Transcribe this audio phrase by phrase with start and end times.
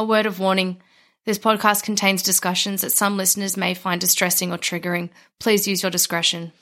[0.00, 0.80] A word of warning
[1.24, 5.10] this podcast contains discussions that some listeners may find distressing or triggering.
[5.40, 6.52] Please use your discretion.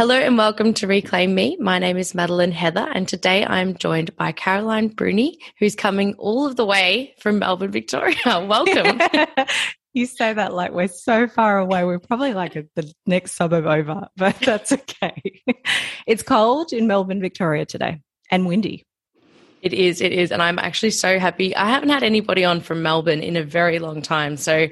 [0.00, 1.58] Hello and welcome to Reclaim Me.
[1.60, 6.46] My name is Madeline Heather, and today I'm joined by Caroline Bruni, who's coming all
[6.46, 8.16] of the way from Melbourne, Victoria.
[8.26, 8.98] Welcome.
[9.92, 11.84] you say that like we're so far away.
[11.84, 15.42] We're probably like the next suburb over, but that's okay.
[16.06, 18.86] it's cold in Melbourne, Victoria today, and windy.
[19.60, 20.32] It is, it is.
[20.32, 21.54] And I'm actually so happy.
[21.54, 24.38] I haven't had anybody on from Melbourne in a very long time.
[24.38, 24.68] So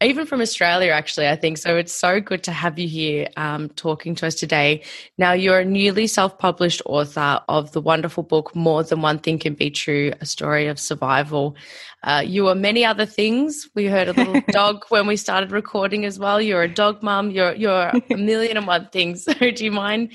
[0.00, 1.58] even from Australia, actually, I think.
[1.58, 4.82] So it's so good to have you here um, talking to us today.
[5.16, 9.38] Now, you're a newly self published author of the wonderful book, More Than One Thing
[9.38, 11.56] Can Be True A Story of Survival.
[12.04, 13.68] Uh, you are many other things.
[13.74, 16.40] We heard a little dog when we started recording as well.
[16.40, 19.26] You're a dog mum, you're, you're a million and one things.
[19.38, 20.12] So, do you mind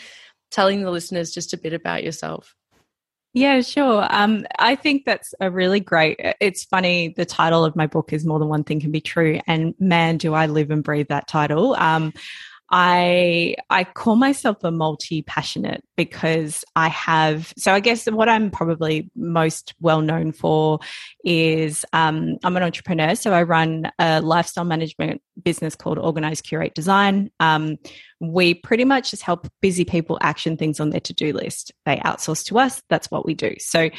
[0.49, 2.55] telling the listeners just a bit about yourself?
[3.35, 4.05] Yeah, sure.
[4.11, 6.19] Um, I think that's a really great.
[6.39, 7.09] It's funny.
[7.17, 10.17] The title of my book is "More Than One Thing Can Be True," and man,
[10.17, 11.73] do I live and breathe that title.
[11.75, 12.13] Um,
[12.75, 18.49] I I call myself a multi passionate because I have so I guess what I'm
[18.49, 20.79] probably most well known for
[21.23, 26.73] is um, I'm an entrepreneur so I run a lifestyle management business called Organized Curate
[26.73, 27.29] Design.
[27.39, 27.77] Um,
[28.19, 31.71] we pretty much just help busy people action things on their to do list.
[31.85, 32.81] They outsource to us.
[32.89, 33.53] That's what we do.
[33.59, 33.91] So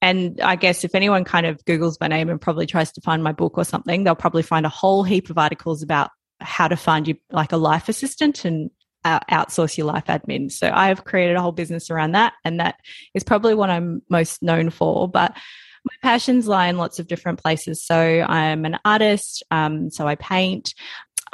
[0.00, 3.22] and I guess if anyone kind of Googles my name and probably tries to find
[3.22, 6.10] my book or something, they'll probably find a whole heap of articles about
[6.42, 8.70] how to find you like a life assistant and
[9.04, 10.50] uh, outsource your life admin.
[10.50, 12.76] So I have created a whole business around that, and that
[13.14, 15.08] is probably what I'm most known for.
[15.08, 15.36] But
[15.84, 17.84] my passions lie in lots of different places.
[17.84, 20.74] So I'm an artist, um, so I paint.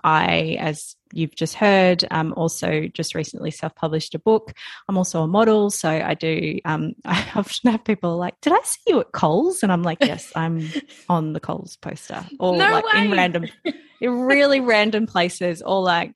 [0.04, 4.52] I, as you've just heard, um, also just recently self-published a book.
[4.88, 6.58] I'm also a model, so I do.
[6.64, 9.98] Um, I often have people like, "Did I see you at Coles?" And I'm like,
[10.00, 10.68] "Yes, I'm
[11.08, 13.04] on the Coles poster, or no like way.
[13.04, 13.46] in random,
[14.00, 16.14] in really random places, or like."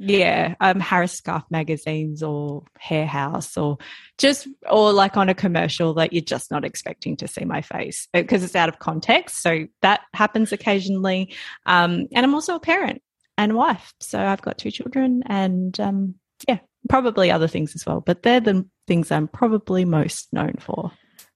[0.00, 3.78] Yeah, um, Harris Scarfe magazines or Hair House or
[4.16, 8.06] just, or like on a commercial that you're just not expecting to see my face
[8.12, 9.42] because it's out of context.
[9.42, 11.34] So that happens occasionally.
[11.66, 13.02] Um, and I'm also a parent
[13.38, 13.94] and wife.
[14.00, 16.16] So I've got two children and um,
[16.46, 18.02] yeah, probably other things as well.
[18.02, 20.92] But they're the things I'm probably most known for.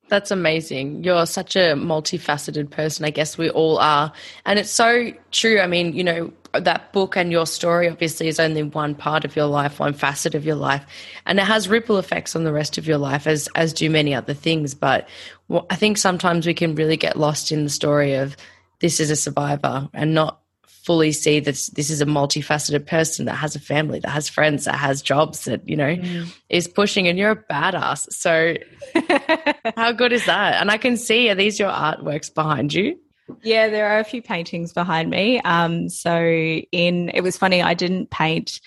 [0.09, 1.05] That's amazing.
[1.05, 3.07] You're such a multifaceted person.
[3.07, 4.13] I guess we all are.
[4.45, 5.61] And it's so true.
[5.61, 9.35] I mean, you know, that book and your story obviously is only one part of
[9.37, 10.85] your life, one facet of your life.
[11.25, 14.13] And it has ripple effects on the rest of your life as as do many
[14.13, 14.75] other things.
[14.75, 15.09] But
[15.71, 18.37] I think sometimes we can really get lost in the story of
[18.81, 20.42] this is a survivor and not
[20.85, 24.65] fully see that this is a multifaceted person that has a family, that has friends,
[24.65, 26.37] that has jobs, that, you know, mm.
[26.49, 28.13] is pushing and you're a badass.
[28.13, 28.55] So
[29.77, 30.61] how good is that?
[30.61, 32.99] And I can see, are these your artworks behind you?
[33.43, 35.41] Yeah, there are a few paintings behind me.
[35.41, 38.61] Um, so in it was funny, I didn't paint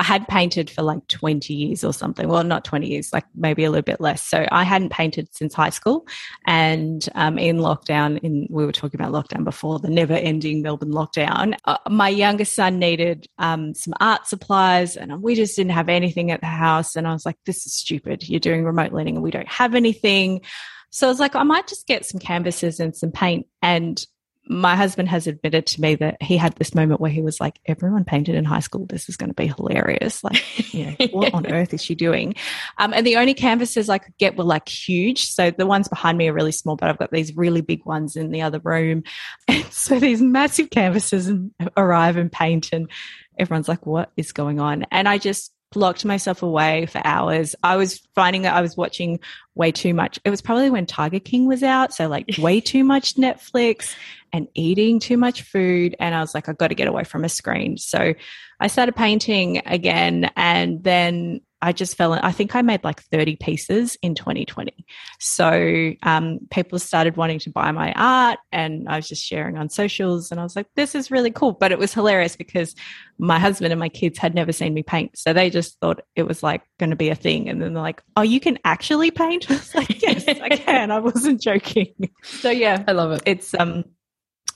[0.00, 2.26] I had painted for like 20 years or something.
[2.26, 4.26] Well, not 20 years, like maybe a little bit less.
[4.26, 6.06] So I hadn't painted since high school.
[6.46, 10.92] And um, in lockdown, in we were talking about lockdown before, the never ending Melbourne
[10.92, 15.90] lockdown, uh, my youngest son needed um, some art supplies and we just didn't have
[15.90, 16.96] anything at the house.
[16.96, 18.26] And I was like, this is stupid.
[18.26, 20.40] You're doing remote learning and we don't have anything.
[20.88, 23.46] So I was like, I might just get some canvases and some paint.
[23.60, 24.02] And
[24.50, 27.60] my husband has admitted to me that he had this moment where he was like,
[27.66, 28.84] everyone painted in high school.
[28.84, 30.24] This is going to be hilarious.
[30.24, 32.34] Like, you know, what on earth is she doing?
[32.76, 35.26] Um, and the only canvases I could get were like huge.
[35.26, 38.16] So the ones behind me are really small, but I've got these really big ones
[38.16, 39.04] in the other room.
[39.48, 41.30] And so these massive canvases
[41.76, 42.90] arrive and paint and
[43.38, 44.84] everyone's like, what is going on?
[44.90, 47.54] And I just locked myself away for hours.
[47.62, 49.20] I was finding that I was watching
[49.54, 50.18] way too much.
[50.24, 51.94] It was probably when Tiger King was out.
[51.94, 53.94] So like way too much Netflix
[54.32, 55.96] and eating too much food.
[56.00, 57.76] And I was like, I've got to get away from a screen.
[57.76, 58.14] So
[58.58, 62.20] I started painting again and then I just fell in.
[62.20, 64.72] I think I made like 30 pieces in 2020.
[65.18, 69.68] So um, people started wanting to buy my art, and I was just sharing on
[69.68, 70.30] socials.
[70.30, 71.52] And I was like, this is really cool.
[71.52, 72.74] But it was hilarious because
[73.18, 75.18] my husband and my kids had never seen me paint.
[75.18, 77.48] So they just thought it was like going to be a thing.
[77.48, 79.46] And then they're like, oh, you can actually paint?
[79.50, 80.90] I was like, yes, I can.
[80.90, 81.94] I wasn't joking.
[82.22, 83.22] So yeah, I love it.
[83.26, 83.84] It's, um,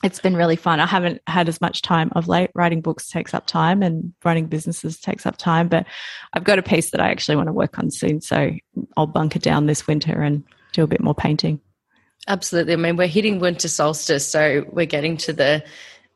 [0.05, 0.81] it's been really fun.
[0.81, 2.51] I haven't had as much time of late.
[2.55, 5.87] Writing books takes up time and running businesses takes up time, but
[6.35, 8.21] I've got a piece that I actually want to work on soon.
[8.21, 8.51] So
[8.99, 11.59] I'll bunker down this winter and do a bit more painting.
[12.29, 12.75] Absolutely.
[12.75, 15.65] I mean, we're hitting winter solstice, so we're getting to the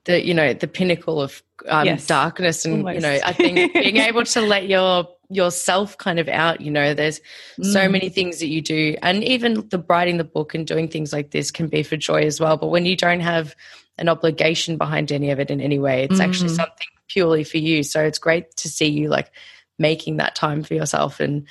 [0.04, 2.94] the you know the pinnacle of um, yes, darkness, and almost.
[2.94, 6.94] you know I think being able to let your yourself kind of out you know
[6.94, 7.20] there's
[7.58, 7.72] mm.
[7.72, 11.12] so many things that you do and even the writing the book and doing things
[11.12, 13.54] like this can be for joy as well but when you don't have
[13.98, 16.24] an obligation behind any of it in any way it's mm.
[16.24, 19.30] actually something purely for you so it's great to see you like
[19.78, 21.46] making that time for yourself and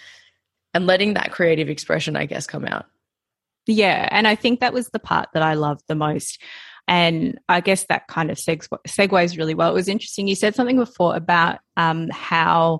[0.73, 2.87] and letting that creative expression i guess come out
[3.67, 6.39] yeah and i think that was the part that i loved the most
[6.87, 9.71] and I guess that kind of segue, segues really well.
[9.71, 10.27] It was interesting.
[10.27, 12.79] You said something before about um, how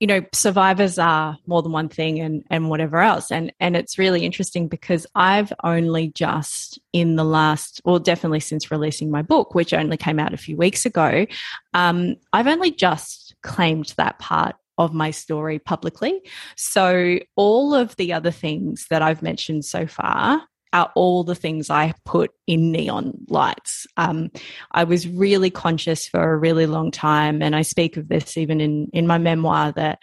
[0.00, 3.30] you know survivors are more than one thing and and whatever else.
[3.30, 8.70] And and it's really interesting because i've only just in the last well definitely since
[8.70, 11.26] releasing my book which only came out a few weeks ago
[11.74, 16.22] um, i've only just claimed that part of my story publicly.
[16.56, 20.42] So all of the other things that i've mentioned so far
[20.72, 23.86] are all the things I put in neon lights.
[23.96, 24.30] Um,
[24.72, 28.60] I was really conscious for a really long time, and I speak of this even
[28.60, 29.98] in in my memoir that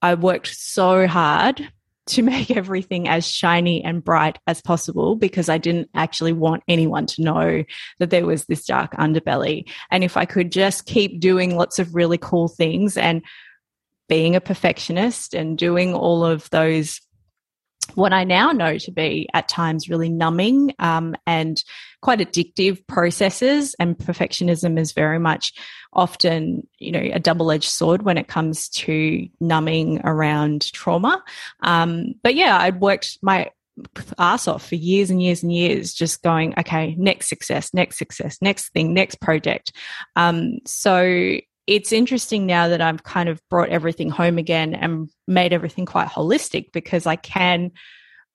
[0.00, 1.66] I worked so hard
[2.04, 7.06] to make everything as shiny and bright as possible because I didn't actually want anyone
[7.06, 7.64] to know
[7.98, 9.68] that there was this dark underbelly.
[9.90, 13.22] And if I could just keep doing lots of really cool things and
[14.08, 17.00] being a perfectionist and doing all of those
[17.94, 21.62] what I now know to be at times really numbing um, and
[22.00, 23.74] quite addictive processes.
[23.78, 25.52] And perfectionism is very much
[25.92, 31.22] often, you know, a double edged sword when it comes to numbing around trauma.
[31.62, 33.50] Um, but yeah, I'd worked my
[34.18, 38.38] ass off for years and years and years, just going, okay, next success, next success,
[38.40, 39.72] next thing, next project.
[40.16, 45.52] Um, so it's interesting now that I've kind of brought everything home again and made
[45.52, 47.70] everything quite holistic because I can.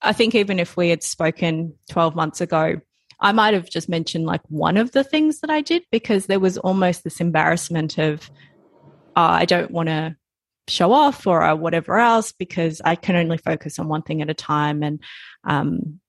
[0.02, 2.80] I think even if we had spoken 12 months ago,
[3.20, 6.40] I might have just mentioned like one of the things that I did because there
[6.40, 8.30] was almost this embarrassment of,
[9.16, 10.16] uh, I don't want to
[10.68, 14.30] show off or uh, whatever else because I can only focus on one thing at
[14.30, 14.84] a time.
[14.84, 15.02] And
[15.44, 16.00] um,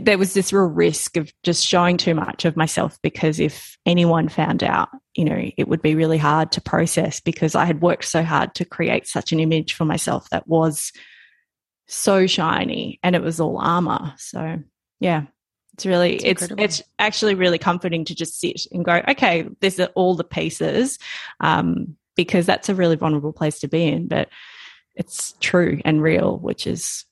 [0.00, 4.28] there was this real risk of just showing too much of myself because if anyone
[4.28, 8.04] found out, you know, it would be really hard to process because I had worked
[8.04, 10.92] so hard to create such an image for myself that was
[11.86, 14.14] so shiny and it was all armor.
[14.16, 14.58] So,
[15.00, 15.24] yeah,
[15.74, 19.78] it's really it's it's, it's actually really comforting to just sit and go, okay, these
[19.80, 20.98] are all the pieces,
[21.40, 24.28] um, because that's a really vulnerable place to be in, but
[24.94, 27.04] it's true and real, which is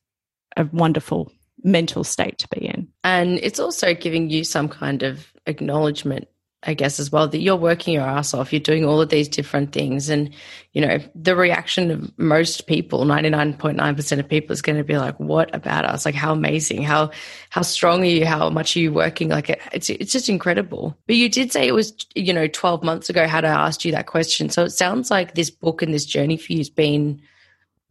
[0.56, 1.32] a wonderful
[1.64, 2.88] mental state to be in.
[3.04, 6.28] And it's also giving you some kind of acknowledgement,
[6.62, 8.52] I guess, as well, that you're working your ass off.
[8.52, 10.08] You're doing all of these different things.
[10.08, 10.32] And,
[10.72, 15.18] you know, the reaction of most people, 99.9% of people, is going to be like,
[15.18, 16.04] what about us?
[16.04, 17.10] Like, how amazing, how,
[17.50, 18.24] how strong are you?
[18.24, 19.28] How much are you working?
[19.28, 20.96] Like, it's, it's just incredible.
[21.06, 23.92] But you did say it was, you know, 12 months ago had I asked you
[23.92, 24.48] that question.
[24.48, 27.20] So it sounds like this book and this journey for you has been,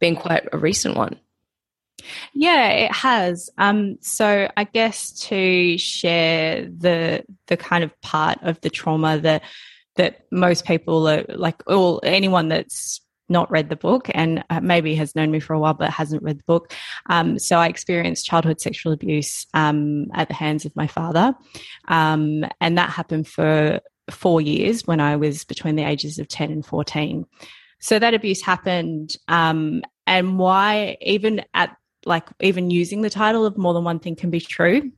[0.00, 1.18] been quite a recent one.
[2.34, 3.50] Yeah, it has.
[3.58, 9.42] Um, so I guess to share the the kind of part of the trauma that
[9.96, 14.94] that most people are like, or anyone that's not read the book and uh, maybe
[14.94, 16.74] has known me for a while but hasn't read the book.
[17.08, 21.34] Um, so I experienced childhood sexual abuse um, at the hands of my father,
[21.88, 23.80] um, and that happened for
[24.10, 27.26] four years when I was between the ages of ten and fourteen.
[27.80, 33.56] So that abuse happened, um, and why even at like even using the title of
[33.56, 34.90] more than one thing can be true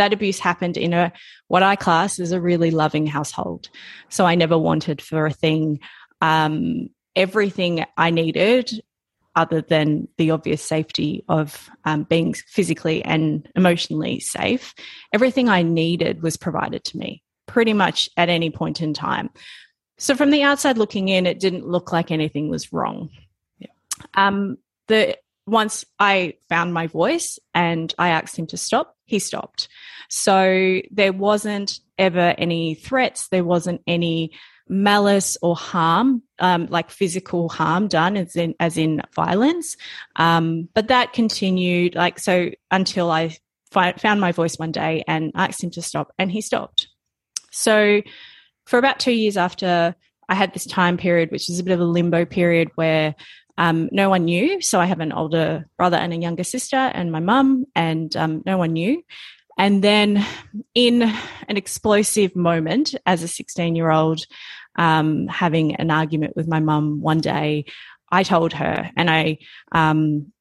[0.00, 1.12] that abuse happened in a
[1.48, 3.68] what I class as a really loving household.
[4.08, 5.80] So I never wanted for a thing.
[6.22, 8.82] Um, everything I needed,
[9.36, 14.74] other than the obvious safety of um, being physically and emotionally safe,
[15.12, 19.28] everything I needed was provided to me pretty much at any point in time.
[19.98, 23.10] So from the outside looking in, it didn't look like anything was wrong.
[23.58, 23.68] Yeah.
[24.14, 24.56] Um,
[24.88, 25.18] the
[25.50, 29.68] once I found my voice and I asked him to stop, he stopped.
[30.08, 33.28] So there wasn't ever any threats.
[33.28, 34.32] There wasn't any
[34.68, 39.76] malice or harm, um, like physical harm done as in, as in violence.
[40.14, 43.36] Um, but that continued like, so until I
[43.72, 46.86] fi- found my voice one day and asked him to stop and he stopped.
[47.50, 48.02] So
[48.66, 49.96] for about two years after
[50.28, 53.16] I had this time period, which is a bit of a limbo period where
[53.58, 54.60] um, no one knew.
[54.60, 58.42] So I have an older brother and a younger sister, and my mum, and um,
[58.46, 59.02] no one knew.
[59.58, 60.24] And then,
[60.74, 64.24] in an explosive moment, as a 16 year old,
[64.76, 67.66] um, having an argument with my mum one day,
[68.10, 69.38] I told her, and I
[69.72, 70.32] um,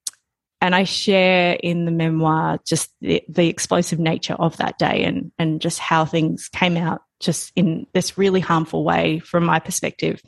[0.62, 5.32] and I share in the memoir just the, the, explosive nature of that day and
[5.38, 10.22] and just how things came out just in this really harmful way from my perspective.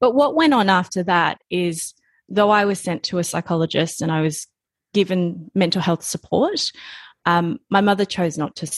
[0.00, 1.94] But what went on after that is,
[2.28, 4.46] though I was sent to a psychologist and I was
[4.92, 6.72] given mental health support,
[7.26, 8.70] um, my mother chose not to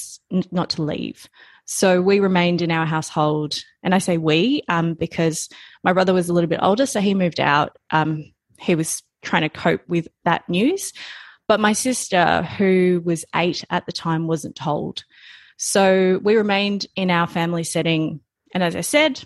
[0.50, 1.28] not to leave.
[1.64, 5.48] So we remained in our household, and I say we um, because
[5.84, 7.76] my brother was a little bit older, so he moved out.
[7.90, 10.92] Um, he was trying to cope with that news,
[11.46, 15.04] but my sister, who was eight at the time, wasn't told.
[15.56, 18.20] So we remained in our family setting,
[18.52, 19.22] and as I said,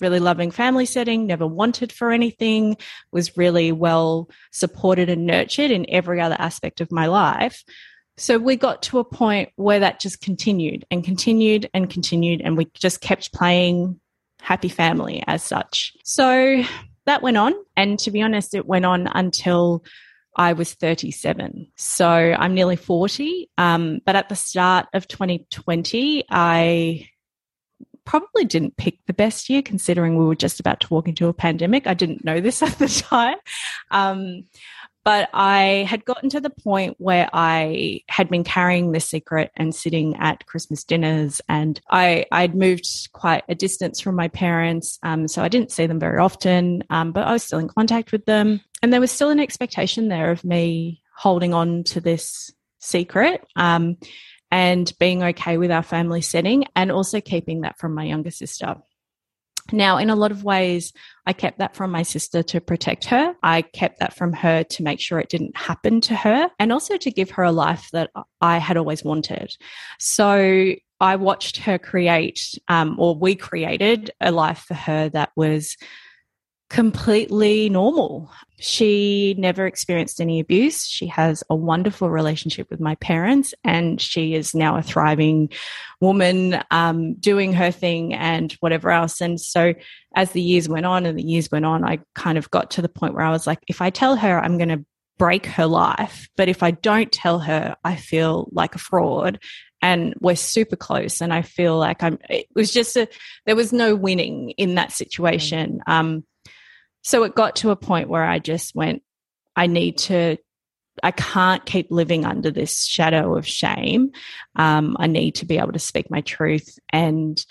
[0.00, 2.76] really loving family setting, never wanted for anything,
[3.12, 7.64] was really well supported and nurtured in every other aspect of my life.
[8.16, 12.56] So we got to a point where that just continued and continued and continued, and
[12.56, 14.00] we just kept playing
[14.40, 15.96] happy family as such.
[16.04, 16.62] So
[17.06, 17.54] that went on.
[17.76, 19.84] And to be honest, it went on until
[20.36, 21.68] I was 37.
[21.76, 23.50] So I'm nearly 40.
[23.56, 27.08] Um, but at the start of 2020, I
[28.08, 31.34] probably didn't pick the best year considering we were just about to walk into a
[31.34, 31.86] pandemic.
[31.86, 33.36] I didn't know this at the time.
[33.90, 34.44] Um,
[35.04, 39.74] but I had gotten to the point where I had been carrying this secret and
[39.74, 45.28] sitting at Christmas dinners, and I I'd moved quite a distance from my parents, um,
[45.28, 46.84] so I didn't see them very often.
[46.90, 50.08] Um, but I was still in contact with them, and there was still an expectation
[50.08, 53.46] there of me holding on to this secret.
[53.56, 53.96] Um,
[54.50, 58.76] and being okay with our family setting and also keeping that from my younger sister.
[59.70, 60.92] Now, in a lot of ways,
[61.26, 63.34] I kept that from my sister to protect her.
[63.42, 66.96] I kept that from her to make sure it didn't happen to her and also
[66.96, 69.54] to give her a life that I had always wanted.
[69.98, 75.76] So I watched her create, um, or we created a life for her that was
[76.68, 78.30] completely normal.
[78.58, 80.86] She never experienced any abuse.
[80.86, 85.50] She has a wonderful relationship with my parents, and she is now a thriving
[86.00, 89.20] woman um, doing her thing and whatever else.
[89.20, 89.74] And so,
[90.14, 92.82] as the years went on and the years went on, I kind of got to
[92.82, 94.84] the point where I was like, if I tell her I'm going to
[95.18, 99.38] break her life, but if I don't tell her, I feel like a fraud
[99.80, 103.08] and we're super close and i feel like i'm it was just a
[103.46, 106.24] there was no winning in that situation um
[107.02, 109.02] so it got to a point where I just went,
[109.56, 110.36] I need to,
[111.02, 114.12] I can't keep living under this shadow of shame.
[114.56, 117.44] Um, I need to be able to speak my truth and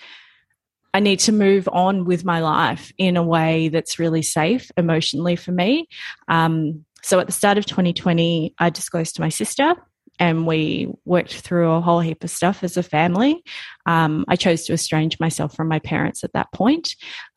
[0.94, 5.36] I need to move on with my life in a way that's really safe emotionally
[5.36, 5.86] for me.
[6.28, 9.74] Um, so at the start of 2020, I disclosed to my sister
[10.18, 13.42] and we worked through a whole heap of stuff as a family.
[13.86, 16.96] Um, I chose to estrange myself from my parents at that point,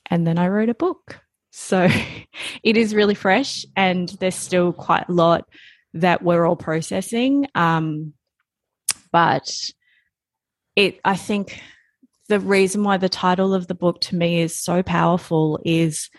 [0.09, 1.19] and then I wrote a book.
[1.51, 1.87] So
[2.63, 5.47] it is really fresh, and there's still quite a lot
[5.93, 7.47] that we're all processing.
[7.53, 8.13] Um,
[9.11, 9.53] but
[10.75, 11.61] it, I think,
[12.29, 16.09] the reason why the title of the book to me is so powerful is,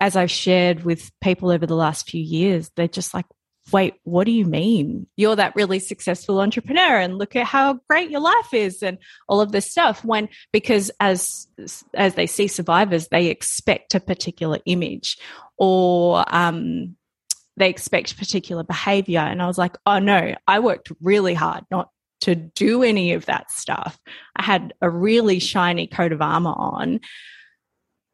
[0.00, 3.26] as I've shared with people over the last few years, they're just like,
[3.72, 5.06] wait, what do you mean?
[5.16, 9.40] You're that really successful entrepreneur and look at how great your life is and all
[9.40, 10.04] of this stuff.
[10.04, 11.46] When, because as,
[11.94, 15.18] as they see survivors, they expect a particular image
[15.56, 16.96] or, um,
[17.56, 19.20] they expect particular behavior.
[19.20, 21.88] And I was like, oh no, I worked really hard not
[22.22, 23.98] to do any of that stuff.
[24.36, 27.00] I had a really shiny coat of armor on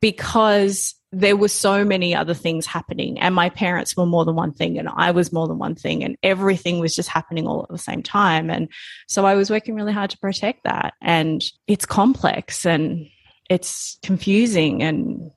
[0.00, 4.52] because there were so many other things happening and my parents were more than one
[4.52, 7.69] thing and I was more than one thing and everything was just happening all at
[7.69, 8.49] the same time.
[8.49, 8.69] And
[9.09, 10.95] so I was working really hard to protect that.
[11.02, 13.09] And it's complex and
[13.49, 15.33] it's confusing and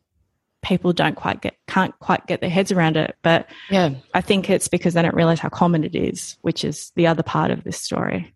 [0.62, 3.16] people don't quite get can't quite get their heads around it.
[3.24, 3.96] But yeah.
[4.14, 7.24] I think it's because they don't realize how common it is which is the other
[7.24, 8.32] part of this story.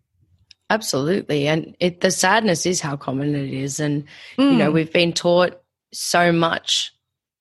[0.70, 1.46] Absolutely.
[1.46, 3.78] And it the sadness is how common it is.
[3.78, 4.04] And
[4.36, 4.50] mm.
[4.52, 6.92] you know we've been taught so much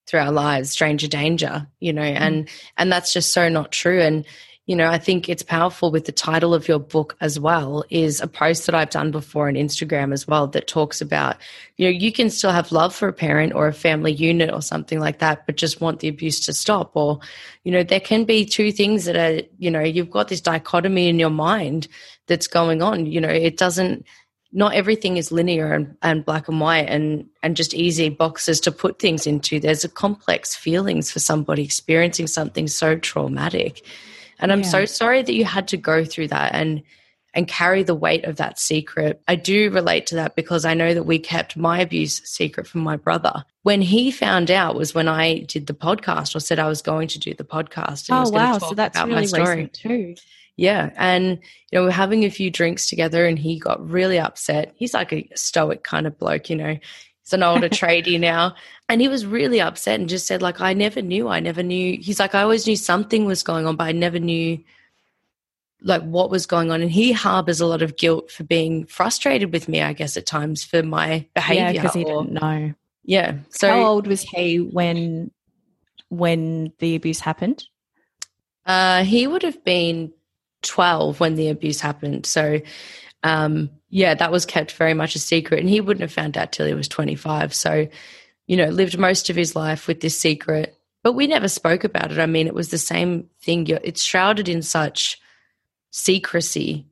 [0.07, 2.19] through our lives stranger danger you know mm.
[2.19, 4.01] and and that's just so not true.
[4.01, 4.25] And
[4.65, 8.19] you know i think it's powerful with the title of your book as well is
[8.19, 11.37] a post that i've done before on instagram as well that talks about
[11.77, 14.61] you know you can still have love for a parent or a family unit or
[14.61, 16.95] something like that but just want the abuse to stop.
[16.95, 17.19] Or
[17.63, 21.07] you know there can be two things that are you know you've got this dichotomy
[21.07, 21.87] in your mind
[22.27, 23.05] that's going on.
[23.05, 24.05] You know it doesn't
[24.51, 28.71] not everything is linear and, and black and white and and just easy boxes to
[28.71, 29.59] put things into.
[29.59, 33.85] There's a complex feelings for somebody experiencing something so traumatic.
[34.39, 34.69] And i'm yeah.
[34.69, 36.83] so sorry that you had to go through that and
[37.33, 39.21] and carry the weight of that secret.
[39.27, 42.81] I do relate to that because i know that we kept my abuse secret from
[42.81, 43.43] my brother.
[43.63, 47.09] When he found out was when i did the podcast or said i was going
[47.09, 48.59] to do the podcast and oh wow.
[48.59, 50.15] So that's really recent too
[50.57, 50.89] yeah.
[50.97, 51.39] And,
[51.71, 54.73] you know, we're having a few drinks together and he got really upset.
[54.75, 56.77] He's like a stoic kind of bloke, you know.
[57.23, 58.55] He's an older tradie now.
[58.89, 61.27] And he was really upset and just said, like, I never knew.
[61.27, 61.99] I never knew.
[62.01, 64.59] He's like, I always knew something was going on, but I never knew
[65.83, 66.81] like what was going on.
[66.81, 70.25] And he harbors a lot of guilt for being frustrated with me, I guess, at
[70.25, 71.65] times for my behavior.
[71.65, 72.73] Yeah, because he or, didn't know.
[73.03, 73.35] Yeah.
[73.49, 75.29] So how old was he when
[76.09, 77.63] when the abuse happened?
[78.65, 80.11] Uh, he would have been
[80.63, 82.25] 12 when the abuse happened.
[82.25, 82.61] So,
[83.23, 85.59] um, yeah, that was kept very much a secret.
[85.59, 87.53] And he wouldn't have found out till he was 25.
[87.53, 87.87] So,
[88.47, 90.77] you know, lived most of his life with this secret.
[91.03, 92.19] But we never spoke about it.
[92.19, 93.67] I mean, it was the same thing.
[93.67, 95.21] It's shrouded in such
[95.91, 96.85] secrecy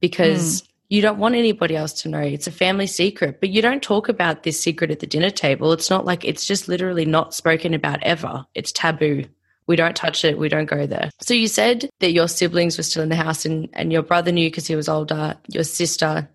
[0.00, 0.68] because mm.
[0.88, 2.20] you don't want anybody else to know.
[2.20, 5.72] It's a family secret, but you don't talk about this secret at the dinner table.
[5.72, 8.46] It's not like it's just literally not spoken about ever.
[8.54, 9.24] It's taboo.
[9.70, 10.36] We don't touch it.
[10.36, 11.12] We don't go there.
[11.20, 14.32] So you said that your siblings were still in the house and, and your brother
[14.32, 15.36] knew because he was older.
[15.46, 16.28] Your sister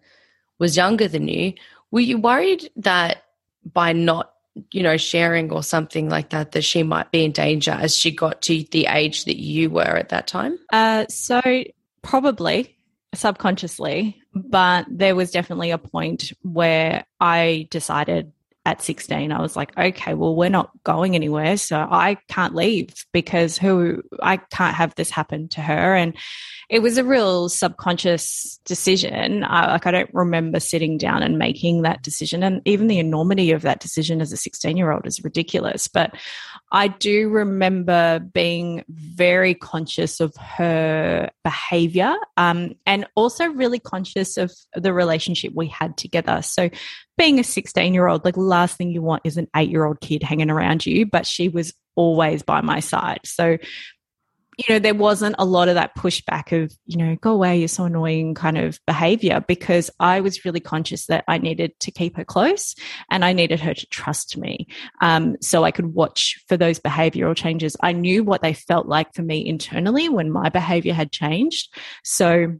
[0.58, 1.52] was younger than you.
[1.92, 3.26] Were you worried that
[3.74, 4.32] by not,
[4.72, 8.10] you know, sharing or something like that, that she might be in danger as she
[8.10, 10.58] got to the age that you were at that time?
[10.72, 11.42] Uh, so
[12.04, 12.78] probably
[13.14, 18.32] subconsciously, but there was definitely a point where I decided
[18.66, 22.94] at 16 i was like okay well we're not going anywhere so i can't leave
[23.14, 25.96] because who i can't have this happen to her.
[25.96, 26.16] And
[26.70, 29.44] it was a real subconscious decision.
[29.44, 32.44] I, like i don't remember sitting down and making that decision.
[32.44, 35.88] And even the enormity of that decision as a 16 year old is ridiculous.
[35.88, 36.16] But
[36.72, 44.52] I do remember being very conscious of her behavior um, and also really conscious of
[44.74, 46.42] the relationship we had together.
[46.42, 46.70] So,
[47.18, 50.02] being a 16 year old, like, last thing you want is an eight year old
[50.02, 53.22] kid hanging around you, but she was always by my side.
[53.24, 53.58] So,
[54.58, 57.68] you know, there wasn't a lot of that pushback of, you know, go away, you're
[57.68, 62.16] so annoying kind of behavior because I was really conscious that I needed to keep
[62.16, 62.74] her close
[63.12, 64.68] and I needed her to trust me.
[65.02, 67.76] Um, so I could watch for those behavioral changes.
[67.82, 71.74] I knew what they felt like for me internally when my behavior had changed.
[72.04, 72.56] So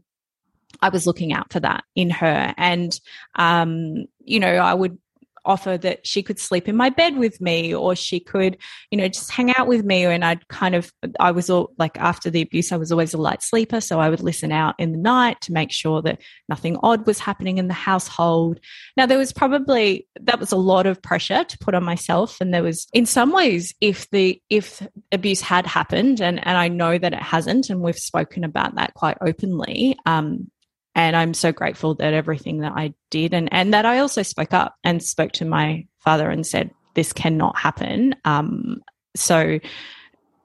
[0.82, 2.54] I was looking out for that in her.
[2.56, 2.98] And,
[3.34, 4.98] um, you know, I would
[5.46, 8.58] offer that she could sleep in my bed with me or she could,
[8.90, 10.04] you know, just hang out with me.
[10.04, 13.18] And I'd kind of, I was all like after the abuse, I was always a
[13.18, 13.80] light sleeper.
[13.80, 17.18] So I would listen out in the night to make sure that nothing odd was
[17.18, 18.60] happening in the household.
[18.96, 22.38] Now, there was probably, that was a lot of pressure to put on myself.
[22.40, 26.68] And there was, in some ways, if the, if abuse had happened, and, and I
[26.68, 30.50] know that it hasn't, and we've spoken about that quite openly, um,
[30.96, 34.54] and I'm so grateful that everything that I did and, and that I also spoke
[34.54, 38.16] up and spoke to my father and said, this cannot happen.
[38.24, 38.82] Um,
[39.14, 39.60] so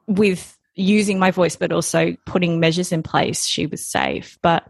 [0.08, 4.38] with using my voice, but also putting measures in place, she was safe.
[4.42, 4.68] But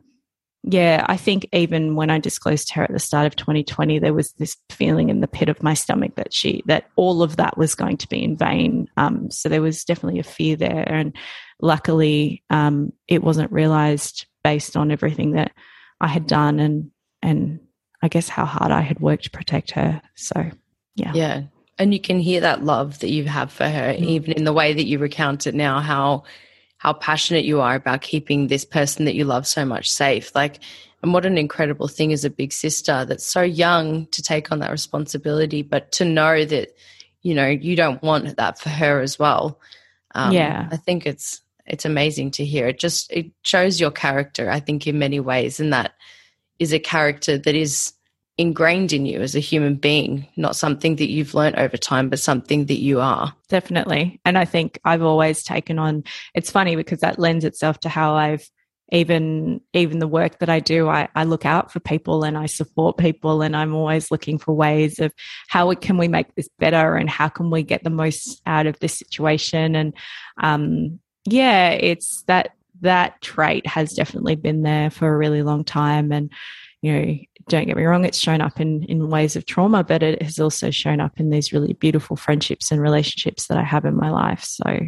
[0.61, 4.33] yeah, I think even when I disclosed her at the start of 2020, there was
[4.33, 7.73] this feeling in the pit of my stomach that she, that all of that was
[7.73, 8.87] going to be in vain.
[8.97, 10.87] Um, so there was definitely a fear there.
[10.87, 11.15] And
[11.59, 15.51] luckily, um, it wasn't realized based on everything that
[16.01, 17.59] I had done and and
[18.01, 20.01] I guess how hard I had worked to protect her.
[20.15, 20.51] So
[20.95, 21.11] yeah.
[21.13, 21.43] Yeah.
[21.77, 24.01] And you can hear that love that you have for her, mm.
[24.01, 26.23] even in the way that you recount it now, how
[26.77, 30.33] how passionate you are about keeping this person that you love so much safe.
[30.35, 30.59] Like
[31.03, 34.59] and what an incredible thing as a big sister that's so young to take on
[34.59, 36.75] that responsibility, but to know that
[37.21, 39.59] you know, you don't want that for her as well.
[40.15, 40.67] Um, yeah.
[40.71, 42.67] I think it's it's amazing to hear.
[42.67, 45.93] It just it shows your character, I think, in many ways, and that
[46.59, 47.93] is a character that is
[48.37, 52.19] ingrained in you as a human being, not something that you've learned over time, but
[52.19, 53.33] something that you are.
[53.49, 54.19] Definitely.
[54.25, 58.15] And I think I've always taken on it's funny because that lends itself to how
[58.15, 58.49] I've
[58.91, 62.45] even even the work that I do, I, I look out for people and I
[62.45, 65.13] support people and I'm always looking for ways of
[65.47, 68.79] how can we make this better and how can we get the most out of
[68.79, 69.75] this situation.
[69.75, 69.93] And
[70.41, 76.11] um, yeah, it's that that trait has definitely been there for a really long time.
[76.11, 76.31] And,
[76.81, 77.15] you know,
[77.47, 80.39] don't get me wrong, it's shown up in, in ways of trauma, but it has
[80.39, 84.09] also shown up in these really beautiful friendships and relationships that I have in my
[84.09, 84.43] life.
[84.43, 84.79] So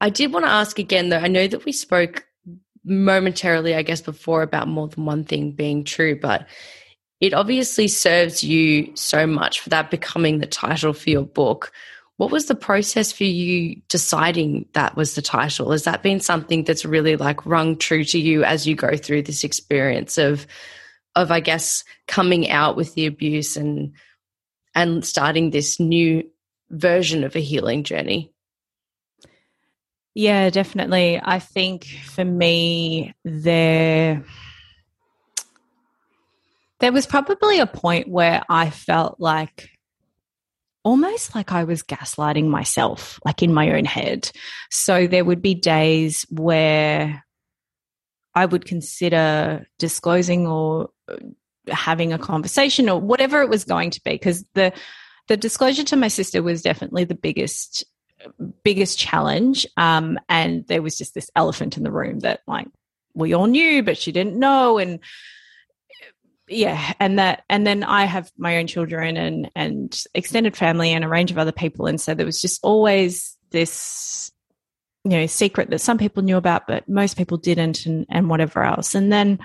[0.00, 2.26] I did want to ask again, though, I know that we spoke
[2.84, 6.46] momentarily, I guess, before about more than one thing being true, but
[7.20, 11.72] it obviously serves you so much for that becoming the title for your book.
[12.16, 15.72] What was the process for you deciding that was the title?
[15.72, 19.22] Has that been something that's really like rung true to you as you go through
[19.22, 20.46] this experience of,
[21.16, 23.92] of I guess, coming out with the abuse and
[24.76, 26.28] and starting this new
[26.70, 28.32] version of a healing journey?
[30.14, 31.20] Yeah, definitely.
[31.22, 34.24] I think for me, there
[36.78, 39.70] there was probably a point where I felt like
[40.84, 44.30] almost like I was gaslighting myself, like in my own head.
[44.70, 47.24] So there would be days where
[48.34, 51.16] I would consider disclosing or uh,
[51.68, 54.72] having a conversation or whatever it was going to be because the
[55.26, 57.84] the disclosure to my sister was definitely the biggest
[58.62, 59.66] biggest challenge.
[59.76, 62.68] Um, and there was just this elephant in the room that like
[63.14, 64.78] we all knew, but she didn't know.
[64.78, 65.00] And
[66.48, 71.04] yeah, and that, and then I have my own children and, and extended family and
[71.04, 71.86] a range of other people.
[71.86, 74.30] And so there was just always this,
[75.04, 78.62] you know, secret that some people knew about, but most people didn't and, and whatever
[78.62, 78.94] else.
[78.94, 79.38] And then,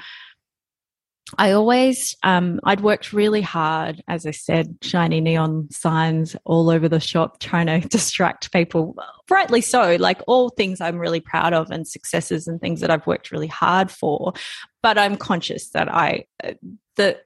[1.38, 6.90] I always, um, I'd worked really hard, as I said, shiny neon signs all over
[6.90, 8.96] the shop, trying to distract people.
[9.30, 13.08] Rightly so, like all things I'm really proud of and successes and things that I've
[13.08, 14.34] worked really hard for.
[14.82, 16.54] But I'm conscious that I, uh,
[16.96, 17.26] that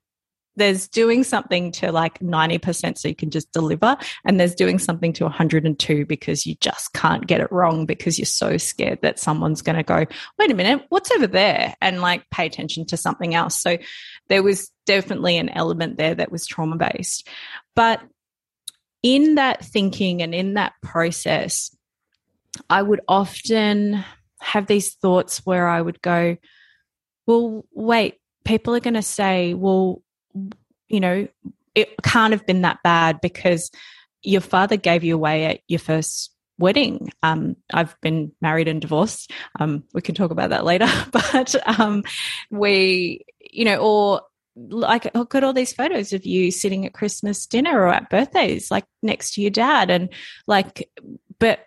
[0.55, 5.13] there's doing something to like 90% so you can just deliver and there's doing something
[5.13, 9.61] to 102 because you just can't get it wrong because you're so scared that someone's
[9.61, 10.05] going to go
[10.37, 11.75] wait a minute what's over there?
[11.81, 13.59] and like pay attention to something else.
[13.59, 13.77] So
[14.29, 17.27] there was definitely an element there that was trauma based
[17.75, 18.01] but
[19.01, 21.75] in that thinking and in that process
[22.69, 24.03] i would often
[24.39, 26.35] have these thoughts where i would go
[27.25, 30.01] well wait people are going to say well
[30.87, 31.27] you know,
[31.75, 33.71] it can't have been that bad because
[34.21, 37.09] your father gave you away at your first wedding.
[37.23, 39.31] Um, I've been married and divorced.
[39.59, 42.03] Um, we can talk about that later, but um,
[42.49, 44.21] we, you know, or
[44.55, 48.69] like look at all these photos of you sitting at Christmas dinner or at birthdays,
[48.69, 50.09] like next to your dad, and
[50.47, 50.89] like,
[51.39, 51.65] but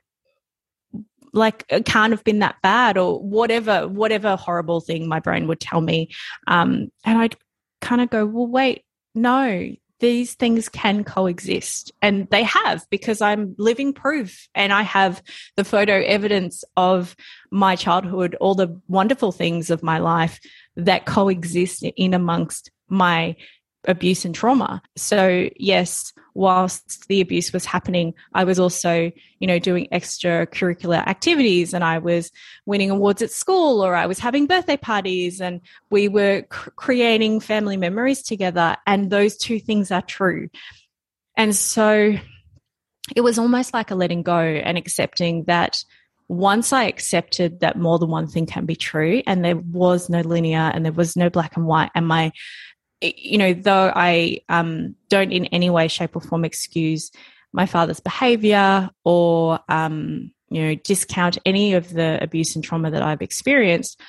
[1.33, 5.61] like it can't have been that bad or whatever, whatever horrible thing my brain would
[5.61, 6.11] tell me.
[6.47, 7.37] Um, and I'd
[7.87, 9.71] kind of go, well, wait, no,
[10.01, 11.93] these things can coexist.
[12.03, 15.23] And they have because I'm living proof and I have
[15.55, 17.15] the photo evidence of
[17.51, 20.41] my childhood, all the wonderful things of my life
[20.77, 23.37] that coexist in amongst my
[23.85, 24.83] abuse and trauma.
[24.97, 31.73] So, yes, whilst the abuse was happening, I was also, you know, doing extracurricular activities
[31.73, 32.31] and I was
[32.67, 37.41] winning awards at school or I was having birthday parties and we were cr- creating
[37.41, 38.77] family memories together.
[38.87, 40.49] And those two things are true.
[41.37, 42.15] And so
[43.15, 45.83] it was almost like a letting go and accepting that
[46.29, 50.21] once I accepted that more than one thing can be true and there was no
[50.21, 52.33] linear and there was no black and white and my
[53.01, 57.11] you know, though I um, don't in any way, shape, or form excuse
[57.53, 63.03] my father's behavior or, um, you know, discount any of the abuse and trauma that
[63.03, 64.01] I've experienced,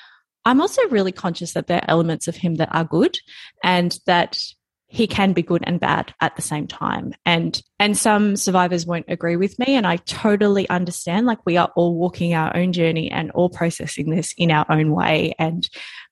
[0.46, 3.18] I'm also really conscious that there are elements of him that are good
[3.64, 4.38] and that
[4.88, 7.14] he can be good and bad at the same time.
[7.26, 11.72] And and some survivors won't agree with me and i totally understand like we are
[11.76, 15.34] all walking our own journey and all processing this in our own way.
[15.38, 15.70] And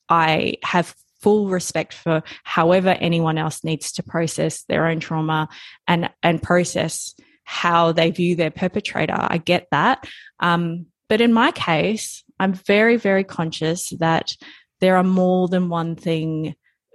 [0.09, 0.93] i have
[1.25, 5.49] full respect for however anyone else needs to process their own trauma
[5.87, 9.17] and and process how they view their perpetrator.
[9.17, 10.05] I get that.
[10.39, 14.35] Um, but in my case, I'm very, very conscious that
[14.81, 16.53] there are more than one thing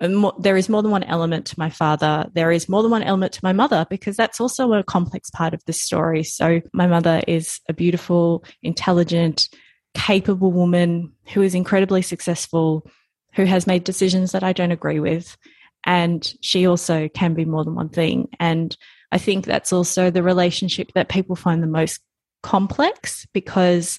[0.08, 2.30] more, there is more than one element to my father.
[2.32, 5.54] There is more than one element to my mother because that's also a complex part
[5.54, 6.22] of this story.
[6.22, 9.48] So my mother is a beautiful, intelligent,
[9.94, 12.86] capable woman who is incredibly successful,
[13.34, 15.36] who has made decisions that I don't agree with.
[15.84, 18.28] And she also can be more than one thing.
[18.38, 18.76] And
[19.12, 22.00] I think that's also the relationship that people find the most
[22.42, 23.98] complex because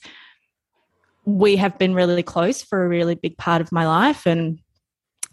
[1.26, 4.26] we have been really close for a really big part of my life.
[4.26, 4.60] And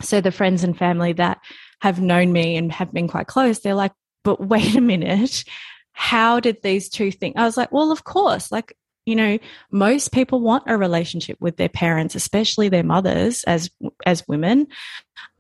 [0.01, 1.39] so the friends and family that
[1.81, 3.93] have known me and have been quite close, they're like,
[4.25, 5.45] but wait a minute,
[5.93, 7.35] how did these two things?
[7.37, 8.77] I was like, well, of course, like,
[9.09, 9.39] you know,
[9.71, 13.71] most people want a relationship with their parents, especially their mothers as
[14.05, 14.67] as women.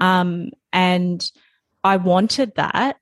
[0.01, 1.31] Um, and
[1.85, 2.97] I wanted that,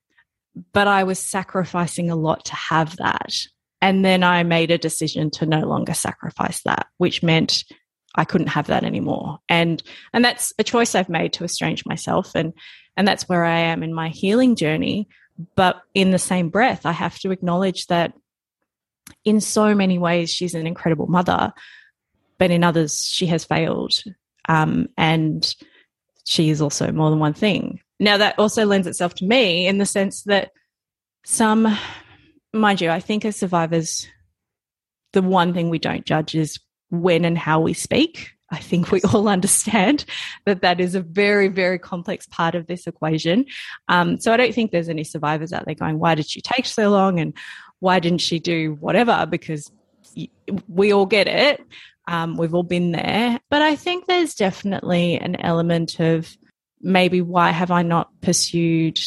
[0.73, 3.33] but I was sacrificing a lot to have that.
[3.81, 7.65] And then I made a decision to no longer sacrifice that, which meant
[8.17, 9.39] I couldn't have that anymore.
[9.49, 9.81] And
[10.13, 12.53] and that's a choice I've made to estrange myself and
[12.97, 15.09] and that's where I am in my healing journey.
[15.55, 18.15] But in the same breath, I have to acknowledge that
[19.25, 21.53] in so many ways she's an incredible mother,
[22.39, 24.03] but in others she has failed.
[24.49, 25.55] Um, and
[26.25, 27.81] she is also more than one thing.
[27.99, 30.51] Now that also lends itself to me in the sense that
[31.25, 31.77] some
[32.53, 34.07] mind you, I think as survivors,
[35.13, 38.33] the one thing we don't judge is when and how we speak.
[38.51, 40.05] I think we all understand
[40.45, 43.47] that that is a very, very complex part of this equation.
[43.89, 46.67] Um, so I don't think there's any survivors out there going, why did she take
[46.67, 47.19] so long?
[47.19, 47.35] And
[47.81, 49.27] why didn't she do whatever?
[49.29, 49.71] Because
[50.69, 51.65] we all get it.
[52.09, 53.41] Um, we've all been there.
[53.51, 56.37] But I think there's definitely an element of
[56.81, 59.01] maybe why have I not pursued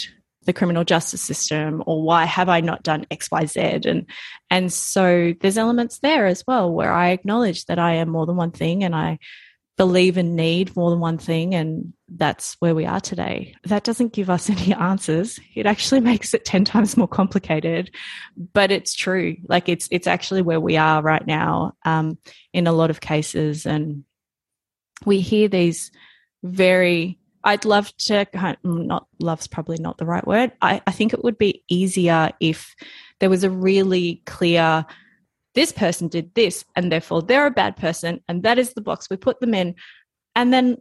[0.45, 3.85] the criminal justice system or why have I not done XYZ?
[3.85, 4.05] And
[4.49, 8.35] and so there's elements there as well where I acknowledge that I am more than
[8.35, 9.19] one thing and I
[9.79, 13.55] believe and need more than one thing and that's where we are today.
[13.63, 15.39] That doesn't give us any answers.
[15.55, 17.89] It actually makes it 10 times more complicated,
[18.53, 19.37] but it's true.
[19.47, 22.17] Like it's it's actually where we are right now um,
[22.51, 24.03] in a lot of cases and
[25.05, 25.91] we hear these
[26.43, 28.27] very I'd love to
[28.65, 30.51] not love's probably not the right word.
[30.61, 32.75] I, I think it would be easier if
[33.21, 34.85] there was a really clear
[35.55, 39.09] this person did this and therefore they're a bad person and that is the box
[39.09, 39.75] we put them in.
[40.35, 40.77] And then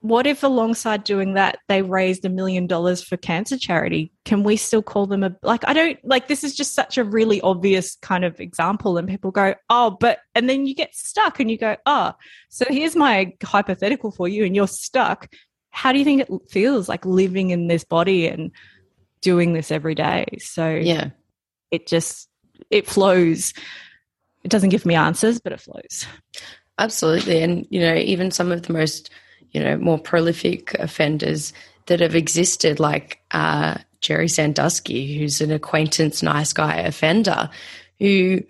[0.00, 4.56] what if alongside doing that they raised a million dollars for cancer charity can we
[4.56, 7.96] still call them a like i don't like this is just such a really obvious
[7.96, 11.58] kind of example and people go oh but and then you get stuck and you
[11.58, 12.12] go oh
[12.48, 15.28] so here's my hypothetical for you and you're stuck
[15.70, 18.50] how do you think it feels like living in this body and
[19.20, 20.26] doing this every day?
[20.38, 21.10] So yeah,
[21.70, 22.28] it just
[22.70, 23.52] it flows.
[24.44, 26.06] It doesn't give me answers, but it flows.
[26.78, 29.10] Absolutely, and you know, even some of the most
[29.52, 31.52] you know more prolific offenders
[31.86, 37.50] that have existed, like uh, Jerry Sandusky, who's an acquaintance, nice guy offender,
[37.98, 38.42] who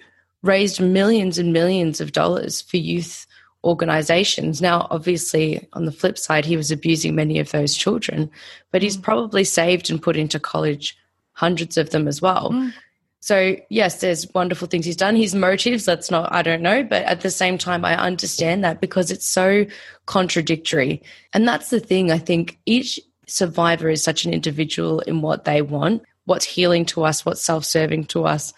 [0.42, 3.26] raised millions and millions of dollars for youth
[3.64, 4.60] organizations.
[4.60, 8.30] Now, obviously, on the flip side, he was abusing many of those children,
[8.70, 9.02] but he's mm.
[9.02, 10.96] probably saved and put into college
[11.32, 12.50] hundreds of them as well.
[12.50, 12.72] Mm.
[13.20, 15.16] So, yes, there's wonderful things he's done.
[15.16, 16.84] His motives, that's not, I don't know.
[16.84, 19.66] But at the same time, I understand that because it's so
[20.06, 21.02] contradictory.
[21.32, 22.12] And that's the thing.
[22.12, 27.04] I think each survivor is such an individual in what they want, what's healing to
[27.04, 28.52] us, what's self serving to us,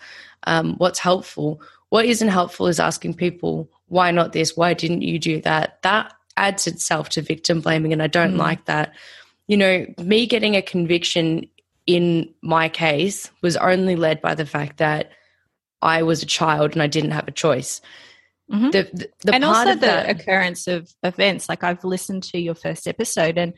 [0.45, 1.61] um, what's helpful.
[1.89, 4.57] What isn't helpful is asking people, why not this?
[4.57, 5.83] Why didn't you do that?
[5.83, 8.39] That adds itself to victim blaming, and I don't mm.
[8.39, 8.95] like that.
[9.49, 11.49] You know, me getting a conviction
[11.97, 15.11] in my case was only led by the fact that
[15.83, 17.81] I was a child and I didn't have a choice.
[18.53, 18.71] Mm-hmm.
[18.71, 21.49] The, the, the and also the that, occurrence of events.
[21.49, 23.55] Like I've listened to your first episode, and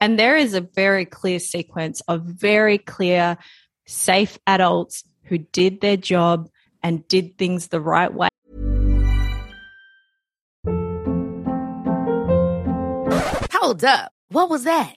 [0.00, 3.38] and there is a very clear sequence of very clear,
[3.86, 6.48] safe adults who did their job
[6.82, 8.28] and did things the right way
[13.64, 14.12] Hold up.
[14.28, 14.96] What was that?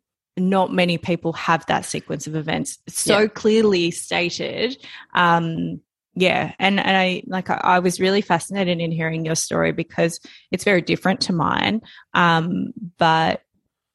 [0.37, 3.27] not many people have that sequence of events so yeah.
[3.27, 4.77] clearly stated.
[5.13, 5.81] Um,
[6.13, 10.19] yeah, and and I like I, I, was really fascinated in hearing your story because
[10.51, 11.81] it's very different to mine.
[12.13, 13.41] Um, but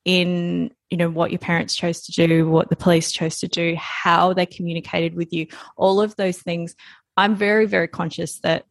[0.07, 3.77] in you know what your parents chose to do, what the police chose to do,
[3.79, 5.47] how they communicated with you,
[5.77, 6.75] all of those things.
[7.19, 8.65] I'm very very conscious that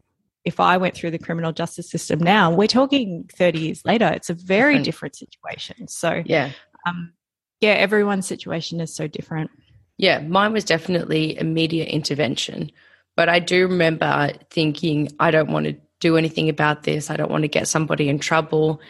[0.44, 4.08] if I went through the criminal justice system now, we're talking 30 years later.
[4.08, 5.88] It's a very different, different situation.
[5.88, 6.52] So yeah,
[6.86, 7.14] um,
[7.62, 9.52] yeah, everyone's situation is so different.
[9.98, 12.72] Yeah, mine was definitely immediate intervention.
[13.16, 17.10] But I do remember thinking, I don't want to do anything about this.
[17.10, 18.82] I don't want to get somebody in trouble.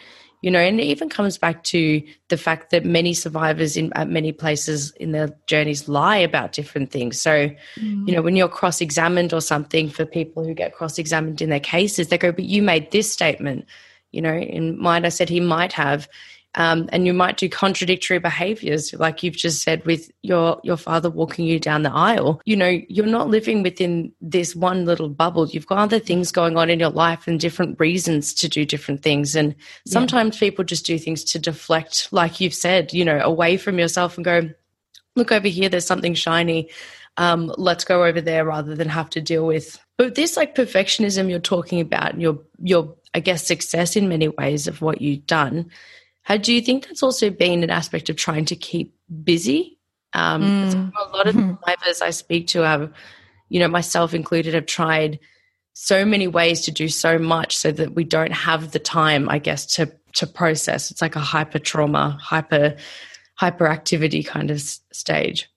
[0.42, 4.08] You know, and it even comes back to the fact that many survivors in at
[4.08, 7.20] many places in their journeys lie about different things.
[7.20, 7.48] So,
[7.78, 8.06] mm.
[8.06, 11.50] you know, when you're cross examined or something for people who get cross examined in
[11.50, 13.64] their cases, they go, But you made this statement.
[14.12, 16.08] You know, in mine, I said he might have
[16.56, 21.10] um, and you might do contradictory behaviors, like you've just said with your your father
[21.10, 22.40] walking you down the aisle.
[22.46, 25.46] You know, you're not living within this one little bubble.
[25.46, 29.02] You've got other things going on in your life and different reasons to do different
[29.02, 29.36] things.
[29.36, 29.54] And
[29.86, 30.40] sometimes yeah.
[30.40, 34.24] people just do things to deflect, like you've said, you know, away from yourself and
[34.24, 34.48] go,
[35.14, 36.70] look over here, there's something shiny.
[37.18, 39.78] Um, let's go over there rather than have to deal with.
[39.98, 44.66] But this like perfectionism you're talking about, your your I guess success in many ways
[44.66, 45.70] of what you've done
[46.26, 49.78] how do you think that's also been an aspect of trying to keep busy?
[50.12, 50.92] Um, mm.
[50.92, 51.54] A lot of mm-hmm.
[51.54, 52.92] survivors I speak to have,
[53.48, 55.20] you know, myself included, have tried
[55.74, 59.38] so many ways to do so much so that we don't have the time, I
[59.38, 60.90] guess, to to process.
[60.90, 62.74] It's like a hyper trauma, hyper
[63.40, 65.48] hyperactivity kind of stage.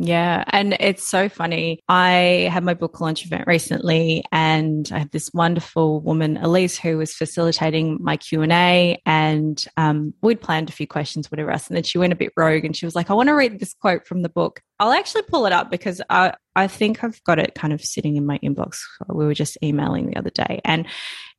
[0.00, 0.44] Yeah.
[0.46, 1.80] And it's so funny.
[1.88, 6.98] I had my book launch event recently and I have this wonderful woman, Elise, who
[6.98, 11.66] was facilitating my Q&A and um, we'd planned a few questions, whatever else.
[11.66, 13.58] And then she went a bit rogue and she was like, I want to read
[13.58, 14.60] this quote from the book.
[14.78, 18.16] I'll actually pull it up because I, I think I've got it kind of sitting
[18.16, 18.78] in my inbox.
[19.08, 20.86] We were just emailing the other day and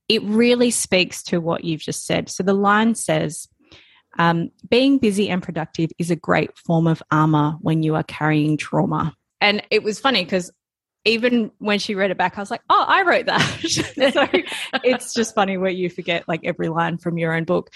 [0.10, 2.28] it really speaks to what you've just said.
[2.28, 3.48] So the line says,
[4.18, 8.58] um, being busy and productive is a great form of armor when you are carrying
[8.58, 9.16] trauma.
[9.42, 10.52] And it was funny because
[11.06, 13.42] even when she read it back, I was like, oh, I wrote that.
[14.14, 14.28] so
[14.84, 17.70] it's just funny where you forget like every line from your own book.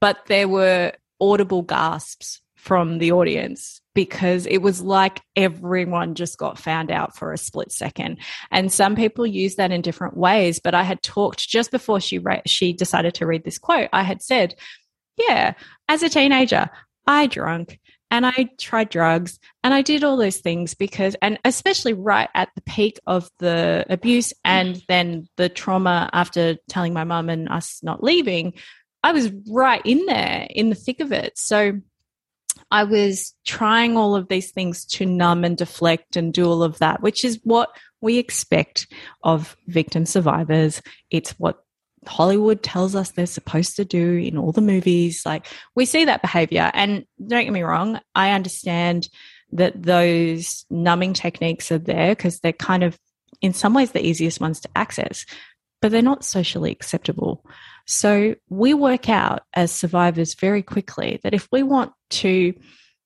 [0.00, 6.58] But there were audible gasps from the audience because it was like everyone just got
[6.58, 8.18] found out for a split second.
[8.50, 10.60] And some people use that in different ways.
[10.60, 13.88] But I had talked just before she re- she decided to read this quote.
[13.92, 14.54] I had said,
[15.18, 15.54] yeah,
[15.88, 16.70] as a teenager,
[17.06, 21.92] I drank and I tried drugs and I did all those things because, and especially
[21.92, 24.86] right at the peak of the abuse and mm.
[24.88, 28.54] then the trauma after telling my mum and us not leaving,
[29.02, 31.38] I was right in there in the thick of it.
[31.38, 31.80] So
[32.70, 36.78] I was trying all of these things to numb and deflect and do all of
[36.78, 37.70] that, which is what
[38.00, 40.82] we expect of victim survivors.
[41.10, 41.62] It's what
[42.08, 45.22] Hollywood tells us they're supposed to do in all the movies.
[45.24, 46.70] Like we see that behavior.
[46.74, 49.08] And don't get me wrong, I understand
[49.52, 52.98] that those numbing techniques are there because they're kind of,
[53.40, 55.24] in some ways, the easiest ones to access,
[55.80, 57.44] but they're not socially acceptable.
[57.86, 62.54] So we work out as survivors very quickly that if we want to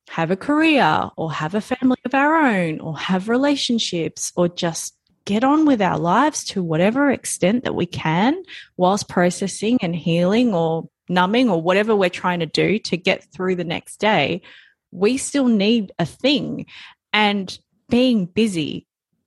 [0.09, 4.97] have a career or have a family of our own or have relationships or just
[5.25, 8.43] get on with our lives to whatever extent that we can
[8.77, 13.57] whilst processing and healing or numbing or whatever we're trying to do to get through
[13.57, 14.43] the next day,
[14.91, 16.67] we still need a thing.
[17.13, 17.57] And
[17.89, 18.87] being busy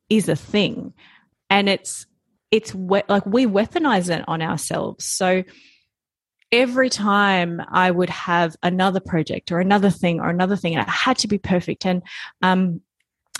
[0.09, 0.93] is a thing.
[1.49, 2.05] And it's,
[2.51, 5.05] it's like we weaponize it on ourselves.
[5.05, 5.43] So
[6.51, 10.89] every time I would have another project or another thing or another thing, and it
[10.89, 11.85] had to be perfect.
[11.85, 12.01] And
[12.41, 12.81] um,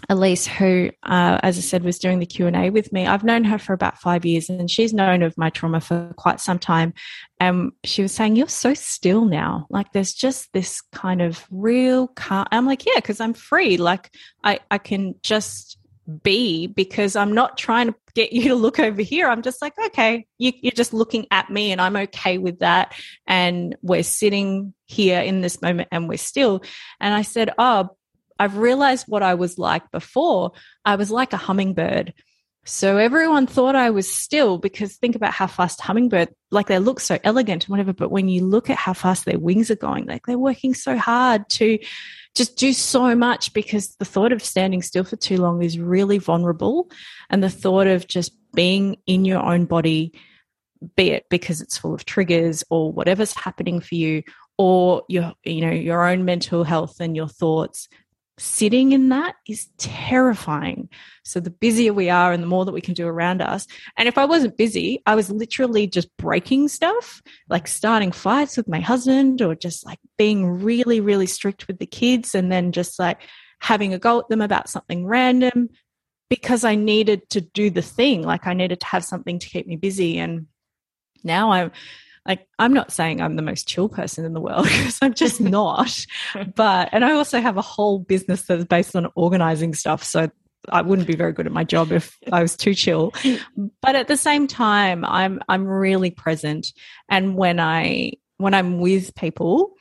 [0.10, 3.08] Elise, who, uh, as I said, was doing the Q and A with me.
[3.08, 6.40] I've known her for about five years, and she's known of my trauma for quite
[6.40, 6.94] some time.
[7.40, 9.68] And she was saying, "You're so still now.
[9.70, 13.78] Like there's just this kind of real calm." I'm like, "Yeah, because I'm free.
[13.78, 14.12] Like
[14.44, 15.78] I, I can just."
[16.22, 19.28] be because I'm not trying to get you to look over here.
[19.28, 22.94] I'm just like, okay, you, are just looking at me and I'm okay with that.
[23.26, 26.62] And we're sitting here in this moment and we're still.
[27.00, 27.90] And I said, oh,
[28.40, 30.52] I've realized what I was like before.
[30.84, 32.14] I was like a hummingbird.
[32.68, 37.00] So everyone thought I was still because think about how fast hummingbird, like they look
[37.00, 37.94] so elegant and whatever.
[37.94, 40.98] But when you look at how fast their wings are going, like they're working so
[40.98, 41.78] hard to
[42.34, 46.18] just do so much because the thought of standing still for too long is really
[46.18, 46.90] vulnerable.
[47.30, 50.20] And the thought of just being in your own body,
[50.96, 54.24] be it because it's full of triggers or whatever's happening for you,
[54.58, 57.90] or your, you know, your own mental health and your thoughts
[58.38, 60.90] sitting in that is terrifying.
[61.24, 63.66] So the busier we are and the more that we can do around us.
[63.98, 68.68] And if I wasn't busy, I was literally just breaking stuff, like starting fights with
[68.68, 73.00] my husband or just like being really, really strict with the kids and then just
[73.00, 73.22] like
[73.62, 75.70] having a go at them about something random
[76.30, 78.24] because I needed to do the thing.
[78.24, 80.18] Like I needed to have something to keep me busy.
[80.18, 80.48] And
[81.24, 81.72] now I'm
[82.26, 85.40] like i'm not saying i'm the most chill person in the world because i'm just
[85.40, 86.06] not.
[86.56, 90.30] But and i also have a whole business that's based on organizing stuff so
[90.70, 93.14] i wouldn't be very good at my job if i was too chill.
[93.82, 96.68] But at the same time i'm i'm really present.
[97.10, 99.74] And when i when i'm with people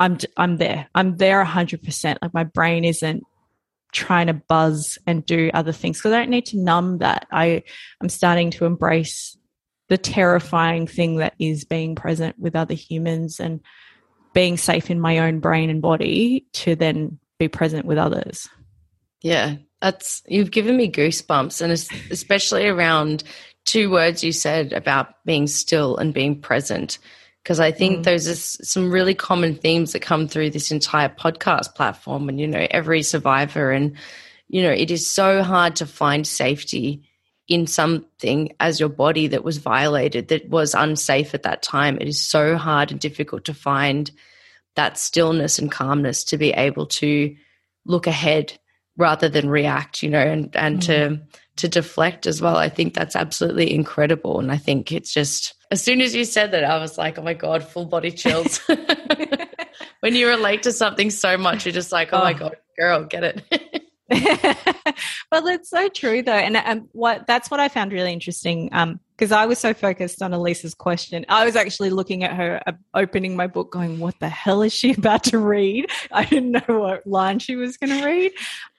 [0.00, 0.88] i'm i'm there.
[0.94, 3.22] I'm there 100% like my brain isn't
[3.92, 7.26] trying to buzz and do other things because i don't need to numb that.
[7.30, 7.62] I
[8.00, 9.36] i'm starting to embrace
[9.88, 13.60] the terrifying thing that is being present with other humans and
[14.32, 18.48] being safe in my own brain and body to then be present with others.
[19.22, 21.72] Yeah, that's you've given me goosebumps, and
[22.10, 23.24] especially around
[23.64, 26.98] two words you said about being still and being present.
[27.42, 28.04] Because I think mm.
[28.04, 32.30] those are some really common themes that come through this entire podcast platform.
[32.30, 33.96] And, you know, every survivor, and,
[34.48, 37.06] you know, it is so hard to find safety
[37.48, 42.08] in something as your body that was violated, that was unsafe at that time, it
[42.08, 44.10] is so hard and difficult to find
[44.76, 47.34] that stillness and calmness to be able to
[47.84, 48.58] look ahead
[48.96, 50.86] rather than react, you know, and, and mm.
[50.86, 51.20] to
[51.56, 52.56] to deflect as well.
[52.56, 54.40] I think that's absolutely incredible.
[54.40, 57.22] And I think it's just as soon as you said that, I was like, oh
[57.22, 58.60] my God, full body chills.
[60.00, 62.24] when you relate to something so much, you're just like, oh, oh.
[62.24, 63.42] my God, girl, get it.
[65.30, 69.00] but it's so true though and um, what that's what i found really interesting um
[69.16, 71.24] because i was so focused on Elise's question.
[71.28, 74.74] I was actually looking at her uh, opening my book going what the hell is
[74.74, 75.86] she about to read?
[76.12, 78.32] I didn't know what line she was going to read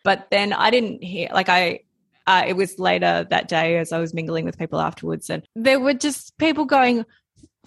[0.04, 1.80] but then i didn't hear like i
[2.28, 5.80] uh, it was later that day as I was mingling with people afterwards, and there
[5.80, 7.06] were just people going,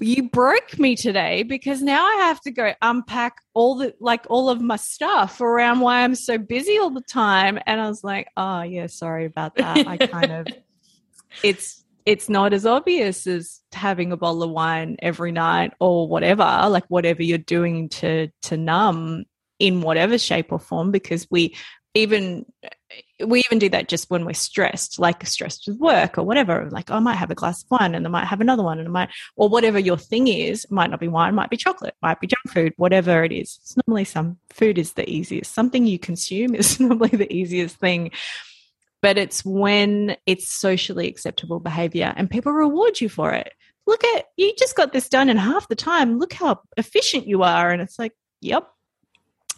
[0.01, 4.49] you broke me today because now I have to go unpack all the like all
[4.49, 7.59] of my stuff around why I'm so busy all the time.
[7.67, 9.87] And I was like, oh yeah, sorry about that.
[9.87, 10.47] I kind of
[11.43, 16.67] it's it's not as obvious as having a bottle of wine every night or whatever,
[16.71, 19.25] like whatever you're doing to to numb
[19.59, 21.57] in whatever shape or form because we
[21.95, 22.45] even
[23.25, 26.69] we even do that just when we're stressed, like stressed with work or whatever.
[26.71, 28.79] Like, oh, I might have a glass of wine and I might have another one
[28.79, 31.95] and I might, or whatever your thing is, might not be wine, might be chocolate,
[32.01, 33.59] might be junk food, whatever it is.
[33.61, 35.53] It's normally some food is the easiest.
[35.53, 38.13] Something you consume is normally the easiest thing.
[39.03, 43.53] But it's when it's socially acceptable behavior and people reward you for it.
[43.87, 46.19] Look at, you just got this done in half the time.
[46.19, 47.71] Look how efficient you are.
[47.71, 48.69] And it's like, yep,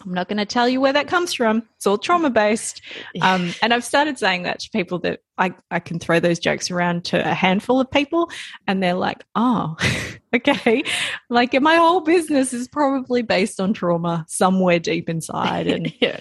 [0.05, 1.63] I'm not going to tell you where that comes from.
[1.77, 2.83] It's all trauma based.
[3.21, 6.71] Um, and I've started saying that to people that I, I can throw those jokes
[6.71, 8.31] around to a handful of people
[8.67, 9.77] and they're like, oh,
[10.35, 10.85] okay.
[11.29, 15.67] Like my whole business is probably based on trauma somewhere deep inside.
[15.67, 16.21] And yeah.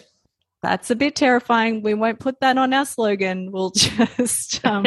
[0.62, 1.84] That's a bit terrifying.
[1.84, 3.50] We won't put that on our slogan.
[3.52, 4.86] We'll just, um,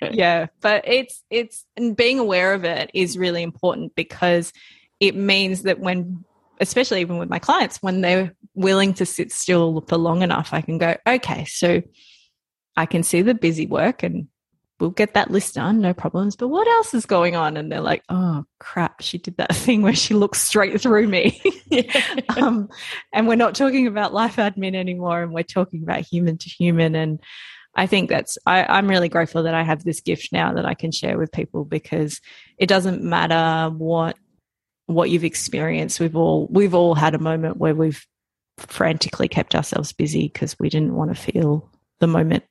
[0.00, 0.46] yeah.
[0.60, 4.52] But it's, it's, and being aware of it is really important because
[5.00, 6.24] it means that when
[6.60, 10.60] especially even with my clients, when they're willing to sit still for long enough, I
[10.60, 11.82] can go, okay, so
[12.76, 14.28] I can see the busy work and
[14.80, 16.36] we'll get that list done, no problems.
[16.36, 17.56] But what else is going on?
[17.56, 21.40] And they're like, oh crap, she did that thing where she looks straight through me.
[22.36, 22.68] um,
[23.12, 26.94] and we're not talking about life admin anymore, and we're talking about human to human.
[26.94, 27.20] And
[27.74, 30.74] I think that's, I, I'm really grateful that I have this gift now that I
[30.74, 32.20] can share with people because
[32.56, 34.16] it doesn't matter what
[34.88, 36.00] what you've experienced.
[36.00, 38.04] We've all we've all had a moment where we've
[38.58, 41.70] frantically kept ourselves busy because we didn't want to feel
[42.00, 42.42] the moment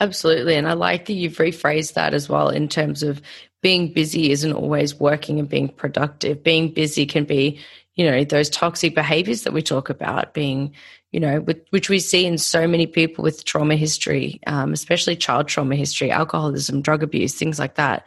[0.00, 0.56] Absolutely.
[0.56, 3.22] And I like that you've rephrased that as well in terms of
[3.62, 6.42] being busy isn't always working and being productive.
[6.42, 7.60] Being busy can be,
[7.94, 10.74] you know, those toxic behaviors that we talk about being,
[11.12, 15.16] you know, with, which we see in so many people with trauma history, um, especially
[15.16, 18.06] child trauma history, alcoholism, drug abuse, things like that.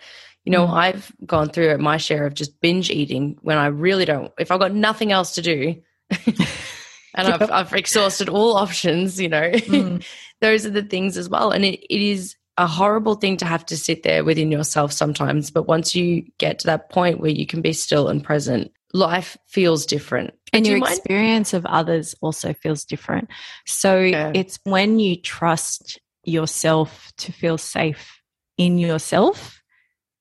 [0.50, 0.74] You know, mm.
[0.74, 4.60] I've gone through my share of just binge eating when I really don't, if I've
[4.60, 5.80] got nothing else to do.
[7.14, 10.04] and I've, I've exhausted all options, you know, mm
[10.41, 11.52] those are the things as well.
[11.52, 15.52] And it, it is a horrible thing to have to sit there within yourself sometimes.
[15.52, 19.38] But once you get to that point where you can be still and present, life
[19.45, 20.34] feels different.
[20.52, 23.30] And your you experience of others also feels different.
[23.68, 24.32] So yeah.
[24.34, 28.20] it's when you trust yourself to feel safe
[28.58, 29.59] in yourself,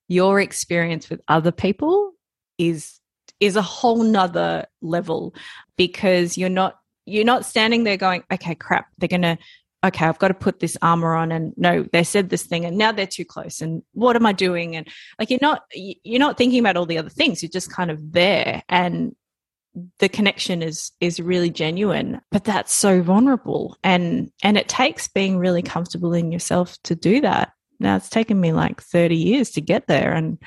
[0.09, 2.11] your experience with other people
[2.57, 2.99] is
[3.39, 5.33] is a whole nother level
[5.77, 9.37] because you're not you're not standing there going, okay, crap, they're to
[9.85, 12.77] okay, I've got to put this armor on and no, they said this thing and
[12.77, 14.75] now they're too close and what am I doing?
[14.75, 14.87] And
[15.17, 17.41] like, you're not, you're not thinking about all the other things.
[17.41, 19.15] You're just kind of there and
[19.99, 23.77] the connection is, is really genuine, but that's so vulnerable.
[23.81, 27.53] And, and it takes being really comfortable in yourself to do that.
[27.79, 30.13] Now it's taken me like 30 years to get there.
[30.13, 30.37] And,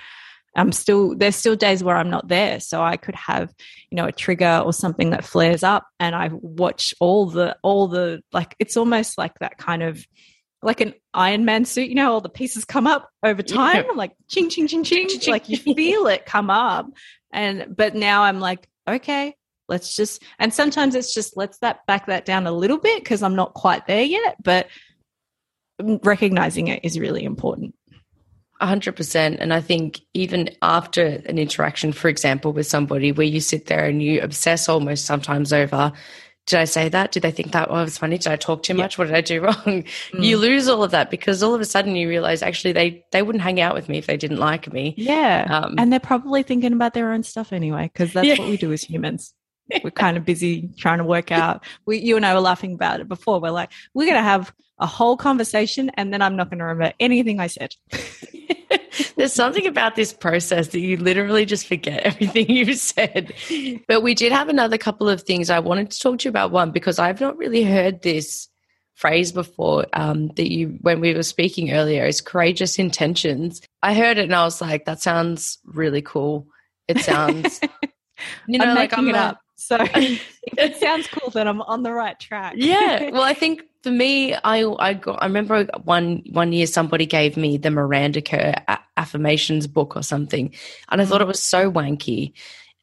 [0.54, 2.60] I'm still there's still days where I'm not there.
[2.60, 3.52] So I could have,
[3.90, 7.88] you know, a trigger or something that flares up and I watch all the all
[7.88, 10.04] the like it's almost like that kind of
[10.62, 13.92] like an Iron Man suit, you know, all the pieces come up over time, yeah.
[13.96, 16.86] like ching ching ching ching, like you feel it come up.
[17.32, 19.34] And but now I'm like, okay,
[19.68, 23.22] let's just and sometimes it's just let's that back that down a little bit because
[23.22, 24.66] I'm not quite there yet, but
[25.80, 27.74] recognizing it is really important.
[28.60, 29.36] 100%.
[29.40, 33.84] And I think even after an interaction, for example, with somebody where you sit there
[33.84, 35.92] and you obsess almost sometimes over,
[36.46, 37.12] did I say that?
[37.12, 38.18] Did they think that oh, was funny?
[38.18, 38.98] Did I talk too much?
[38.98, 39.54] What did I do wrong?
[39.54, 39.84] Mm.
[40.12, 43.22] You lose all of that because all of a sudden you realize actually they, they
[43.22, 44.94] wouldn't hang out with me if they didn't like me.
[44.96, 45.46] Yeah.
[45.48, 48.38] Um, and they're probably thinking about their own stuff anyway, because that's yeah.
[48.38, 49.34] what we do as humans.
[49.82, 51.64] We're kind of busy trying to work out.
[51.86, 53.40] We, you and I were laughing about it before.
[53.40, 56.64] We're like, we're going to have a whole conversation and then I'm not going to
[56.64, 57.74] remember anything I said.
[59.16, 63.32] There's something about this process that you literally just forget everything you've said.
[63.88, 66.50] But we did have another couple of things I wanted to talk to you about.
[66.50, 68.48] One, because I've not really heard this
[68.94, 73.62] phrase before um, that you, when we were speaking earlier, is courageous intentions.
[73.82, 76.46] I heard it and I was like, that sounds really cool.
[76.88, 77.60] It sounds,
[78.46, 79.41] you know, I'm like I'm it up.
[79.62, 82.54] So it sounds cool that I'm on the right track.
[82.56, 83.10] yeah.
[83.12, 87.36] Well, I think for me, I I got I remember one one year somebody gave
[87.36, 88.54] me the Miranda Kerr
[88.96, 90.52] affirmations book or something,
[90.90, 92.32] and I thought it was so wanky.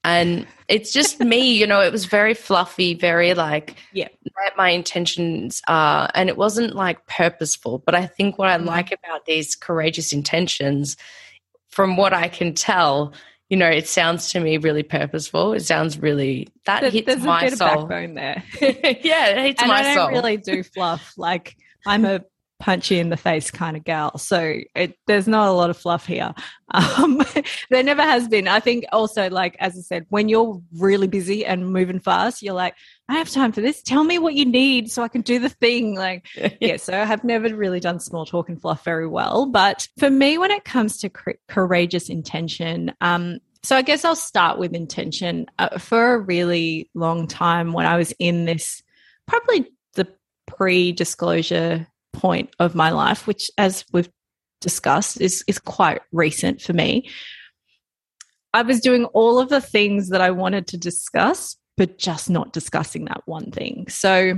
[0.06, 4.08] And it's just me, you know, it was very fluffy, very like, yeah,
[4.56, 6.10] my intentions are.
[6.16, 7.80] And it wasn't like purposeful.
[7.80, 8.68] But I think what I mm-hmm.
[8.68, 10.96] like about these courageous intentions,
[11.68, 13.14] from what I can tell,
[13.50, 15.54] you know, it sounds to me really purposeful.
[15.54, 17.68] It sounds really that there's, hits there's my a bit soul.
[17.68, 18.44] Of backbone there.
[18.62, 19.68] yeah, it hits my soul.
[19.68, 20.10] and my I don't soul.
[20.12, 21.14] really do fluff.
[21.18, 22.22] Like I'm a
[22.60, 24.18] punchy in the face kind of gal.
[24.18, 26.34] So it, there's not a lot of fluff here.
[26.72, 27.24] Um,
[27.72, 28.48] there never has been.
[28.48, 32.54] I think also, like, as I said, when you're really busy and moving fast, you're
[32.54, 32.76] like,
[33.08, 33.82] I have time for this.
[33.82, 35.96] Tell me what you need so I can do the thing.
[35.96, 36.28] Like,
[36.62, 39.48] yeah, so I have never really done small talk and fluff very well.
[39.48, 41.10] But for me, when it comes to
[41.48, 45.48] courageous intention, um, so I guess I'll start with intention.
[45.58, 48.84] Uh, for a really long time, when I was in this,
[49.26, 50.08] probably the
[50.46, 51.88] pre disclosure
[52.20, 54.10] point of my life, which, as we've
[54.60, 57.10] discussed, is, is quite recent for me.
[58.54, 62.52] I was doing all of the things that I wanted to discuss, but just not
[62.52, 63.88] discussing that one thing.
[63.88, 64.34] So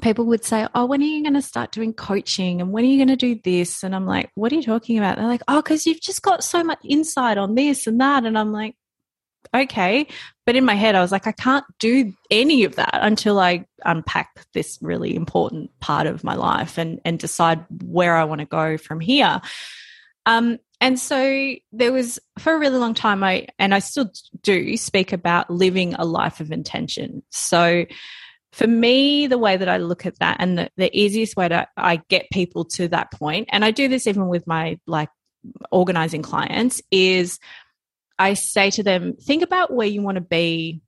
[0.00, 2.60] people would say, Oh, when are you going to start doing coaching?
[2.60, 3.82] And when are you going to do this?
[3.82, 5.16] And I'm like, What are you talking about?
[5.16, 8.24] they're like, Oh, because you've just got so much insight on this and that.
[8.24, 8.74] And I'm like,
[9.54, 10.06] okay.
[10.44, 13.66] But in my head, I was like, I can't do any of that until I
[13.84, 18.46] unpack this really important part of my life and, and decide where I want to
[18.46, 19.40] go from here.
[20.24, 24.10] Um, and so there was for a really long time i and i still
[24.42, 27.84] do speak about living a life of intention so
[28.52, 31.66] for me the way that i look at that and the, the easiest way to
[31.76, 35.08] i get people to that point and i do this even with my like
[35.70, 37.38] organizing clients is
[38.18, 40.80] i say to them think about where you want to be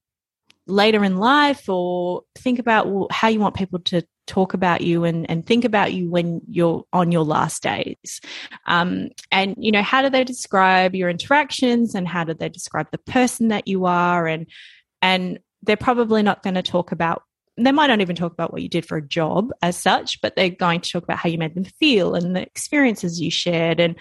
[0.67, 5.29] later in life or think about how you want people to talk about you and,
[5.29, 8.21] and think about you when you're on your last days.
[8.67, 12.89] Um, and, you know, how do they describe your interactions and how do they describe
[12.93, 14.27] the person that you are?
[14.27, 14.47] And,
[15.03, 17.23] and they're probably not going to talk about
[17.61, 20.37] they might not even talk about what you did for a job as such, but
[20.37, 23.81] they're going to talk about how you made them feel and the experiences you shared
[23.81, 23.97] and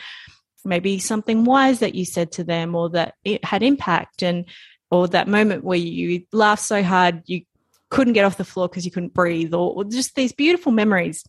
[0.68, 4.45] maybe something wise that you said to them or that it had impact and
[4.91, 7.41] or that moment where you laughed so hard you
[7.89, 11.24] couldn't get off the floor because you couldn't breathe, or, or just these beautiful memories.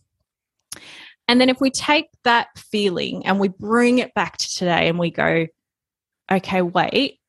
[1.27, 4.97] And then if we take that feeling and we bring it back to today and
[4.97, 5.47] we go,
[6.31, 7.19] okay, wait,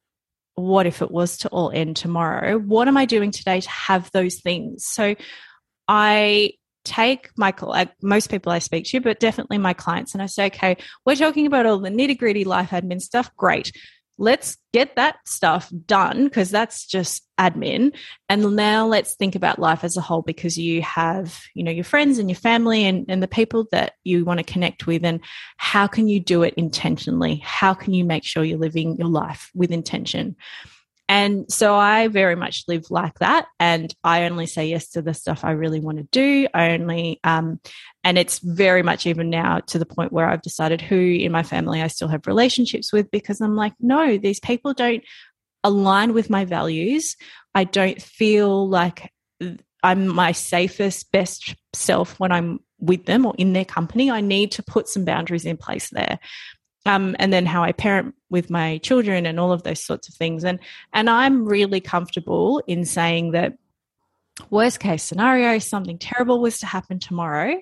[0.55, 2.59] what if it was to all end tomorrow?
[2.59, 4.85] What am I doing today to have those things?
[4.87, 5.15] So
[5.87, 6.53] I
[6.85, 10.26] take my like uh, most people I speak to, but definitely my clients, and I
[10.26, 13.35] say, okay, we're talking about all the nitty gritty life admin stuff.
[13.37, 13.72] Great.
[14.18, 17.97] Let's get that stuff done because that's just admin
[18.28, 21.85] and now let's think about life as a whole because you have you know your
[21.85, 25.20] friends and your family and, and the people that you want to connect with and
[25.57, 27.37] how can you do it intentionally?
[27.43, 30.37] How can you make sure you're living your life with intention
[31.11, 33.49] and so I very much live like that.
[33.59, 36.47] And I only say yes to the stuff I really want to do.
[36.55, 37.59] I only, um,
[38.05, 41.43] and it's very much even now to the point where I've decided who in my
[41.43, 45.03] family I still have relationships with because I'm like, no, these people don't
[45.65, 47.17] align with my values.
[47.57, 49.13] I don't feel like
[49.83, 54.13] I'm my safest, best self when I'm with them or in their company.
[54.13, 56.21] I need to put some boundaries in place there
[56.87, 60.14] um, and then how I parent with my children and all of those sorts of
[60.14, 60.45] things.
[60.45, 60.59] And
[60.93, 63.55] and I'm really comfortable in saying that
[64.51, 67.57] worst case scenario, something terrible was to happen tomorrow.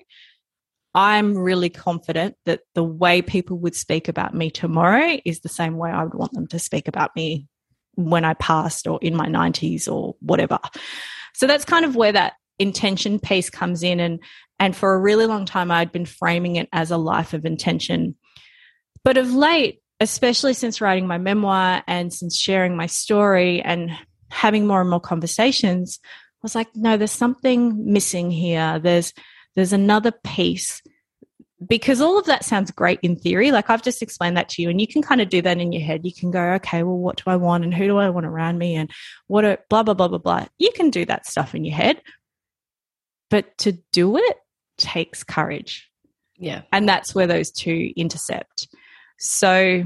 [0.95, 5.77] I'm really confident that the way people would speak about me tomorrow is the same
[5.77, 7.47] way I would want them to speak about me
[7.95, 10.57] when I passed or in my 90s or whatever.
[11.35, 14.19] So that's kind of where that intention piece comes in and
[14.61, 18.15] and for a really long time I'd been framing it as a life of intention
[19.03, 23.91] but of late, especially since writing my memoir and since sharing my story and
[24.29, 28.79] having more and more conversations, I was like, no, there's something missing here.
[28.79, 29.13] There's
[29.55, 30.81] there's another piece
[31.67, 33.51] because all of that sounds great in theory.
[33.51, 35.71] Like I've just explained that to you, and you can kind of do that in
[35.71, 36.05] your head.
[36.05, 38.57] You can go, okay, well, what do I want, and who do I want around
[38.57, 38.89] me, and
[39.27, 40.45] what, are, blah blah blah blah blah.
[40.57, 42.01] You can do that stuff in your head,
[43.29, 44.37] but to do it
[44.77, 45.89] takes courage.
[46.37, 48.69] Yeah, and that's where those two intercept.
[49.19, 49.83] So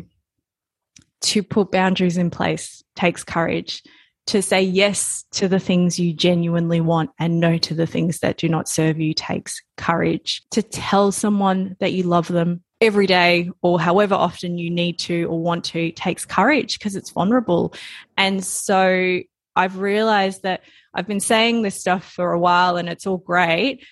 [1.21, 3.83] to put boundaries in place takes courage.
[4.27, 8.37] To say yes to the things you genuinely want and no to the things that
[8.37, 10.43] do not serve you takes courage.
[10.51, 15.25] To tell someone that you love them every day or however often you need to
[15.25, 17.73] or want to takes courage because it's vulnerable.
[18.15, 19.19] And so
[19.55, 20.61] I've realized that
[20.93, 23.85] I've been saying this stuff for a while and it's all great,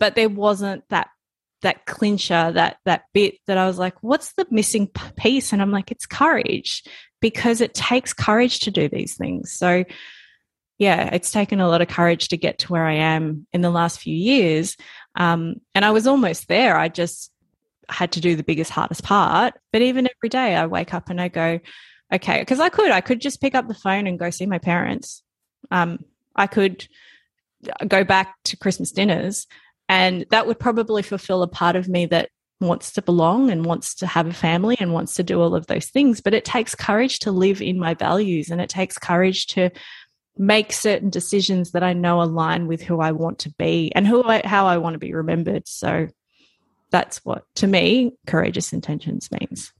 [0.00, 1.08] but there wasn't that
[1.64, 5.52] that clincher, that that bit that I was like, what's the missing piece?
[5.52, 6.84] And I'm like, it's courage
[7.20, 9.52] because it takes courage to do these things.
[9.52, 9.84] So
[10.78, 13.70] yeah, it's taken a lot of courage to get to where I am in the
[13.70, 14.76] last few years.
[15.14, 16.76] Um, and I was almost there.
[16.76, 17.30] I just
[17.88, 19.54] had to do the biggest, hardest part.
[19.72, 21.60] But even every day I wake up and I go,
[22.12, 24.58] okay, because I could, I could just pick up the phone and go see my
[24.58, 25.22] parents.
[25.70, 26.00] Um,
[26.34, 26.86] I could
[27.86, 29.46] go back to Christmas dinners
[29.94, 32.28] and that would probably fulfill a part of me that
[32.60, 35.68] wants to belong and wants to have a family and wants to do all of
[35.68, 36.20] those things.
[36.20, 39.70] But it takes courage to live in my values and it takes courage to
[40.36, 44.24] make certain decisions that I know align with who I want to be and who
[44.24, 45.68] I, how I want to be remembered.
[45.68, 46.08] So
[46.90, 49.72] that's what, to me, courageous intentions means.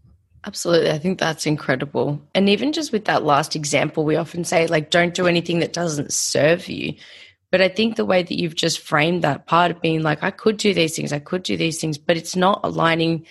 [0.47, 0.93] Absolutely.
[0.93, 2.23] I think that's incredible.
[2.37, 5.73] And even just with that last example, we often say, like, don't do anything that
[5.73, 6.95] doesn't serve you.
[7.55, 10.33] But I think the way that you've just framed that part of being like, I
[10.33, 13.27] could do these things, I could do these things, but it's not aligning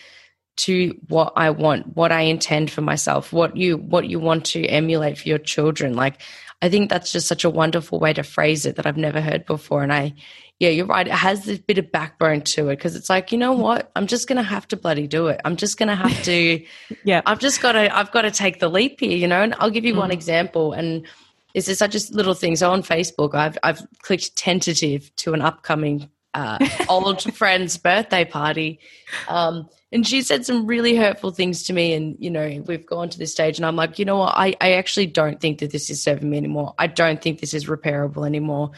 [0.60, 4.66] to what I want, what I intend for myself, what you what you want to
[4.66, 5.98] emulate for your children.
[5.98, 6.22] Like
[6.62, 9.46] I think that's just such a wonderful way to phrase it that I've never heard
[9.46, 9.84] before.
[9.84, 10.14] And I
[10.58, 11.06] yeah, you're right.
[11.06, 13.92] It has this bit of backbone to it because it's like, you know what?
[13.94, 15.42] I'm just gonna have to bloody do it.
[15.44, 16.66] I'm just gonna have to
[17.04, 17.24] yeah.
[17.26, 19.42] I've just gotta I've got to take the leap here, you know.
[19.42, 19.98] And I'll give you mm.
[19.98, 21.06] one example and
[21.54, 22.56] is there such a little thing?
[22.56, 26.58] So on Facebook, I've I've clicked tentative to an upcoming uh,
[26.90, 28.80] old friend's birthday party.
[29.28, 31.94] Um, and she said some really hurtful things to me.
[31.94, 34.34] And, you know, we've gone to this stage and I'm like, you know what?
[34.36, 36.74] I, I actually don't think that this is serving me anymore.
[36.80, 38.72] I don't think this is repairable anymore.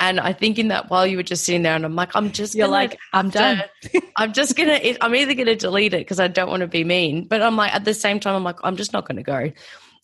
[0.00, 2.32] And I think in that while you were just sitting there and I'm like, I'm
[2.32, 3.62] just You're like, I'm done.
[4.16, 7.28] I'm just gonna I'm either gonna delete it because I don't want to be mean.
[7.28, 9.52] But I'm like at the same time, I'm like, I'm just not gonna go.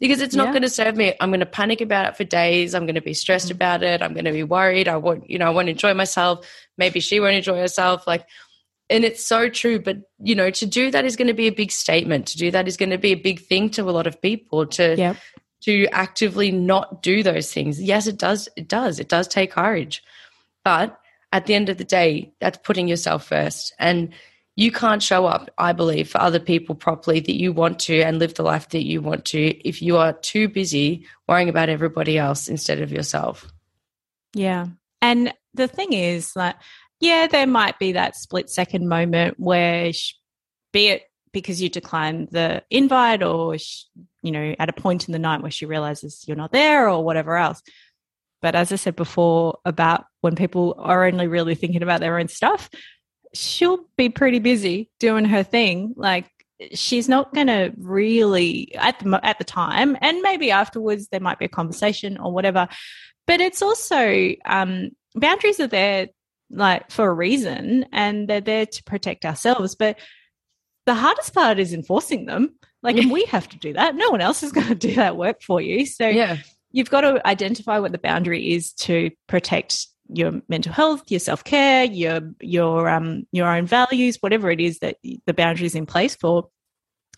[0.01, 0.53] Because it's not Yeah.
[0.53, 1.15] going to serve me.
[1.21, 2.75] I'm going to panic about it for days.
[2.75, 3.53] I'm going to be stressed Mm.
[3.53, 4.01] about it.
[4.03, 4.89] I'm going to be worried.
[4.89, 6.47] I want, you know, I want to enjoy myself.
[6.79, 8.07] Maybe she won't enjoy herself.
[8.07, 8.27] Like,
[8.89, 9.79] and it's so true.
[9.79, 12.27] But, you know, to do that is going to be a big statement.
[12.29, 14.67] To do that is going to be a big thing to a lot of people
[14.69, 15.17] to, Yep.
[15.65, 17.81] to actively not do those things.
[17.81, 18.49] Yes, it does.
[18.57, 18.99] It does.
[19.01, 20.03] It does take courage.
[20.65, 20.99] But
[21.33, 23.75] at the end of the day, that's putting yourself first.
[23.79, 24.15] And
[24.61, 28.19] you can't show up, I believe, for other people properly that you want to and
[28.19, 32.19] live the life that you want to if you are too busy worrying about everybody
[32.19, 33.51] else instead of yourself.
[34.35, 34.67] Yeah.
[35.01, 36.61] And the thing is that,
[37.01, 39.93] yeah, there might be that split second moment where,
[40.75, 43.57] be it because you decline the invite or,
[44.23, 47.03] you know, at a point in the night where she realizes you're not there or
[47.03, 47.63] whatever else.
[48.43, 52.29] But as I said before about when people are only really thinking about their own
[52.29, 52.69] stuff,
[53.35, 55.95] she'll be pretty busy doing her thing.
[55.97, 56.31] Like
[56.75, 61.39] she's not going to really at the at the time, and maybe afterwards there might
[61.39, 62.69] be a conversation or whatever.
[63.27, 66.09] But it's also um, boundaries are there
[66.51, 69.75] like for a reason, and they're there to protect ourselves.
[69.75, 69.99] But
[70.87, 72.55] the hardest part is enforcing them.
[72.83, 73.95] Like, and we have to do that.
[73.95, 75.85] No one else is going to do that work for you.
[75.85, 76.39] So Yeah.
[76.73, 81.45] you've got to identify what the boundary is to protect your mental health, your self
[81.45, 85.87] care, your your um your own values, whatever it is that the boundary is in
[85.87, 86.49] place for.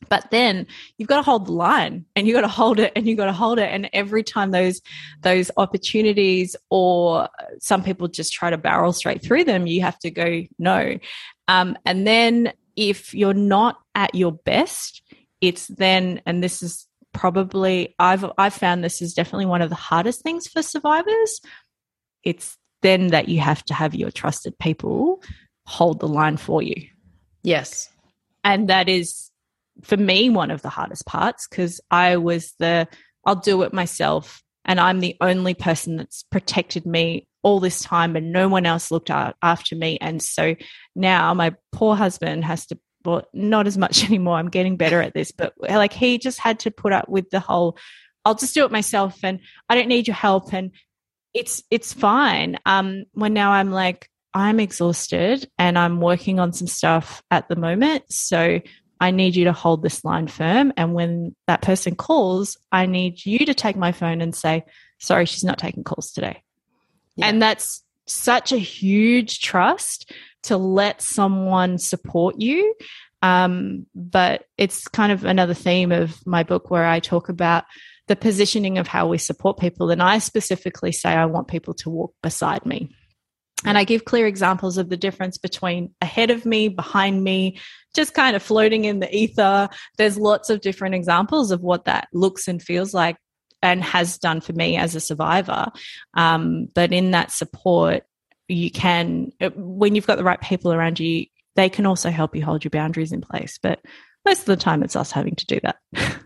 [0.08, 0.66] But then
[0.98, 3.26] you've got to hold the line, and you've got to hold it, and you've got
[3.26, 3.70] to hold it.
[3.70, 4.80] And every time those
[5.22, 7.28] those opportunities, or
[7.60, 10.98] some people just try to barrel straight through them, you have to go no.
[11.48, 15.02] Um, and then if you're not at your best,
[15.40, 19.76] it's then, and this is probably I've I've found this is definitely one of the
[19.76, 21.40] hardest things for survivors.
[22.24, 25.22] It's then that you have to have your trusted people
[25.66, 26.88] hold the line for you.
[27.42, 27.88] Yes.
[28.44, 29.30] And that is
[29.82, 32.88] for me one of the hardest parts because I was the
[33.24, 38.14] I'll do it myself and I'm the only person that's protected me all this time
[38.14, 40.54] and no one else looked a- after me and so
[40.94, 45.14] now my poor husband has to well not as much anymore I'm getting better at
[45.14, 47.78] this but like he just had to put up with the whole
[48.24, 50.72] I'll just do it myself and I don't need your help and
[51.34, 52.58] it's it's fine.
[52.66, 57.56] Um when now I'm like I'm exhausted and I'm working on some stuff at the
[57.56, 58.60] moment so
[59.00, 60.72] I need you to hold this line firm.
[60.76, 64.64] And when that person calls I need you to take my phone and say
[64.98, 66.42] sorry she's not taking calls today.
[67.16, 67.26] Yeah.
[67.26, 70.12] and that's such a huge trust
[70.44, 72.74] to let someone support you.
[73.22, 77.64] Um, but it's kind of another theme of my book where I talk about
[78.12, 79.90] the positioning of how we support people.
[79.90, 82.94] And I specifically say I want people to walk beside me.
[83.64, 87.58] And I give clear examples of the difference between ahead of me, behind me,
[87.94, 89.70] just kind of floating in the ether.
[89.96, 93.16] There's lots of different examples of what that looks and feels like
[93.62, 95.68] and has done for me as a survivor.
[96.12, 98.02] Um, but in that support,
[98.46, 101.24] you can, when you've got the right people around you,
[101.56, 103.58] they can also help you hold your boundaries in place.
[103.62, 103.80] But
[104.26, 105.78] most of the time, it's us having to do that.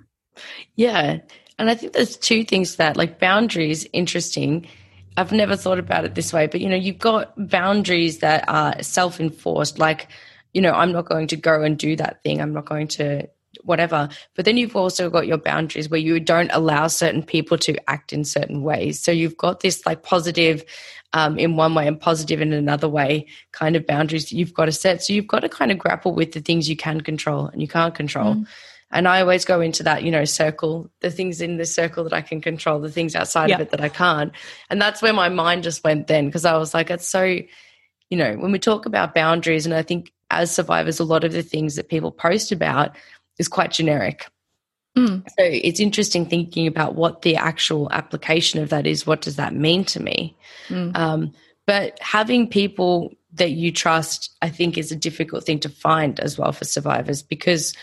[0.74, 1.18] Yeah.
[1.58, 4.66] And I think there's two things to that like boundaries, interesting.
[5.16, 8.82] I've never thought about it this way, but you know, you've got boundaries that are
[8.82, 10.08] self enforced, like,
[10.52, 12.40] you know, I'm not going to go and do that thing.
[12.40, 13.28] I'm not going to
[13.64, 14.08] whatever.
[14.34, 18.12] But then you've also got your boundaries where you don't allow certain people to act
[18.12, 19.00] in certain ways.
[19.00, 20.64] So you've got this like positive
[21.12, 24.66] um, in one way and positive in another way kind of boundaries that you've got
[24.66, 25.02] to set.
[25.02, 27.68] So you've got to kind of grapple with the things you can control and you
[27.68, 28.44] can't control.
[28.90, 32.12] And I always go into that, you know, circle, the things in the circle that
[32.12, 33.56] I can control, the things outside Yeah.
[33.56, 34.32] of it that I can't.
[34.70, 38.16] And that's where my mind just went then because I was like, it's so, you
[38.16, 41.42] know, when we talk about boundaries, and I think as survivors, a lot of the
[41.42, 42.96] things that people post about
[43.38, 44.28] is quite generic.
[44.96, 45.22] Mm.
[45.28, 49.06] So it's interesting thinking about what the actual application of that is.
[49.06, 50.36] What does that mean to me?
[50.68, 50.96] Mm.
[50.96, 51.32] Um,
[51.66, 56.38] but having people that you trust, I think, is a difficult thing to find as
[56.38, 57.74] well for survivors because,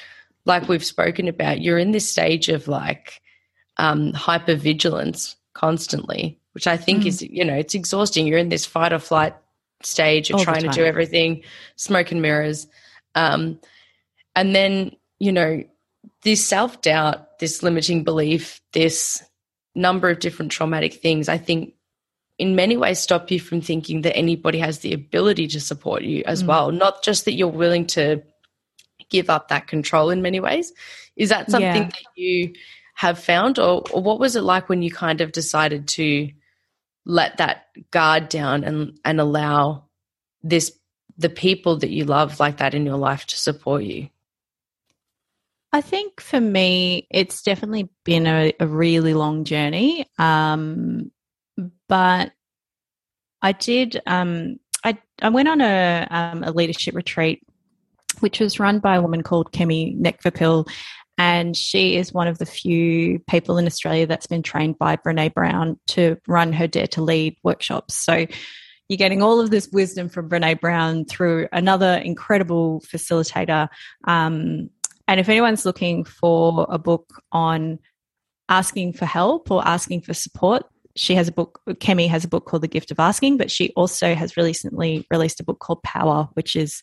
[0.46, 3.22] like we've spoken about, you're in this stage of like
[3.78, 7.08] um, hypervigilance constantly, which I think Mm.
[7.08, 8.28] is, you know, it's exhausting.
[8.28, 9.36] You're in this fight or flight
[9.82, 10.30] stage.
[10.30, 11.44] You're All trying to do everything,
[11.76, 12.68] smoke and mirrors.
[13.16, 13.60] Um,
[14.36, 15.64] and then, you know,
[16.24, 19.24] this self doubt, this limiting belief, this
[19.76, 21.74] number of different traumatic things, I think
[22.40, 26.24] in many ways stop you from thinking that anybody has the ability to support you
[26.26, 26.48] as mm.
[26.48, 26.72] well.
[26.72, 28.24] Not just that you're willing to
[29.14, 30.74] give up that control in many ways.
[31.16, 31.90] Is that something yeah.
[31.90, 32.54] that you
[32.96, 36.30] have found, or, or what was it like when you kind of decided to
[37.06, 39.86] let that guard down and and allow
[40.42, 40.72] this
[41.18, 44.10] the people that you love like that in your life to support you?
[45.72, 50.08] I think for me, it's definitely been a, a really long journey.
[50.18, 51.12] Um,
[51.88, 52.32] but
[53.42, 54.02] I did.
[54.06, 57.42] Um, I I went on a um, a leadership retreat,
[58.24, 60.68] which was run by a woman called Kemi Nekvapil,
[61.18, 65.34] and she is one of the few people in Australia that's been trained by Brene
[65.34, 67.96] Brown to run her Dare to Lead workshops.
[67.96, 68.26] So
[68.90, 73.68] you're getting all of this wisdom from Brene Brown through another incredible facilitator.
[74.06, 74.70] Um,
[75.08, 77.80] and if anyone's looking for a book on
[78.50, 80.64] asking for help or asking for support,
[80.96, 83.72] she has a book, Kemi has a book called The Gift of Asking, but she
[83.76, 86.82] also has recently released a book called Power, which is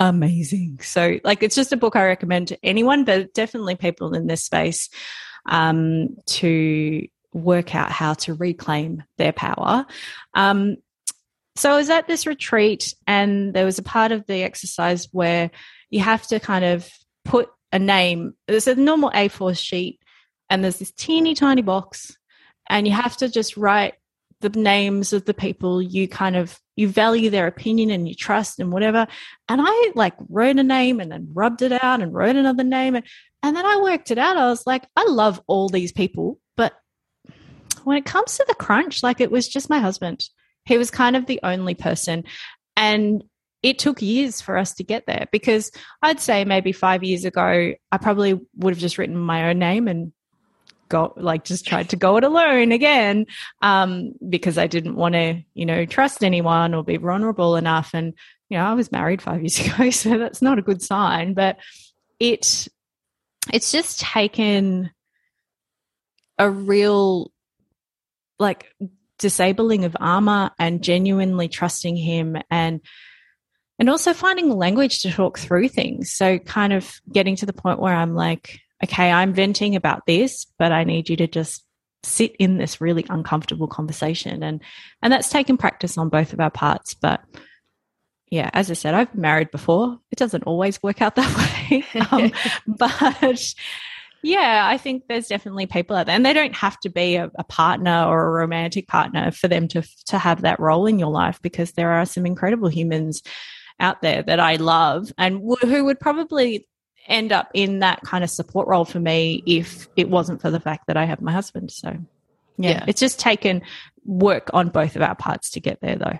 [0.00, 0.80] amazing.
[0.82, 4.44] So, like, it's just a book I recommend to anyone, but definitely people in this
[4.44, 4.88] space
[5.46, 9.86] um, to work out how to reclaim their power.
[10.34, 10.76] Um,
[11.54, 15.50] so, I was at this retreat, and there was a part of the exercise where
[15.90, 16.90] you have to kind of
[17.24, 18.34] put a name.
[18.48, 20.00] There's a normal A4 sheet,
[20.48, 22.16] and there's this teeny tiny box
[22.70, 23.94] and you have to just write
[24.40, 28.58] the names of the people you kind of you value their opinion and you trust
[28.58, 29.06] and whatever.
[29.48, 32.96] And i like wrote a name and then rubbed it out and wrote another name.
[32.96, 33.04] And,
[33.42, 34.36] and then i worked it out.
[34.36, 36.72] I was like i love all these people but
[37.84, 40.24] when it comes to the crunch like it was just my husband.
[40.64, 42.24] He was kind of the only person.
[42.76, 43.24] And
[43.62, 45.70] it took years for us to get there because
[46.02, 49.86] i'd say maybe five years ago i probably would have just written my own name
[49.86, 50.12] and
[50.90, 53.26] go like just tried to go it alone again
[53.62, 57.92] um, because I didn't want to you know trust anyone or be vulnerable enough.
[57.94, 58.12] And
[58.50, 61.32] you know I was married 5 years ago so that's not a good sign.
[61.32, 61.56] But
[62.18, 62.68] it
[63.52, 64.90] it's just taken
[66.38, 67.32] a real
[68.38, 68.74] like
[69.18, 72.80] disabling of armor and genuinely trusting him and
[73.78, 76.12] and also finding language to talk through things.
[76.12, 80.46] So kind of getting to the point where I'm like okay, I'm venting about this,
[80.58, 81.64] but I need you to just
[82.02, 84.42] sit in this really uncomfortable conversation.
[84.42, 84.62] And,
[85.02, 86.94] and that's taken practice on both of our parts.
[86.94, 87.20] But
[88.30, 89.98] yeah, as I said, I've been married before.
[90.10, 91.84] It doesn't always work out that way.
[92.10, 92.32] um,
[92.66, 93.54] but
[94.22, 97.30] yeah, I think there's definitely people out there, and they don't have to be a,
[97.36, 101.10] a, partner or a romantic partner for them to to have that role in your
[101.10, 103.22] life, because there are some incredible humans
[103.80, 106.68] out there that I love and who would probably
[107.06, 110.60] end up in that kind of support role for me if it wasn't for the
[110.60, 111.70] fact that I have my husband.
[111.70, 111.88] So,
[112.58, 112.84] yeah, yeah.
[112.86, 113.62] it's just taken
[114.04, 116.18] work on both of our parts to get there, though.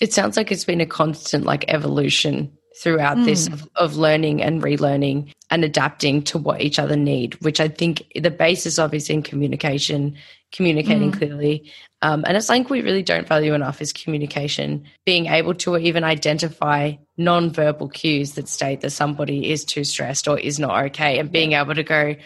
[0.00, 3.24] It sounds like it's been a constant like evolution throughout mm.
[3.24, 7.68] this of, of, learning and relearning and adapting to what each other need, which I
[7.68, 10.16] think the basis of is in communication,
[10.52, 11.16] communicating mm.
[11.18, 11.72] clearly.
[12.02, 16.04] Um, and it's something we really don't value enough is communication, being able to even
[16.04, 21.30] identify non-verbal cues that state that somebody is too stressed or is not okay and
[21.30, 22.16] being able to go,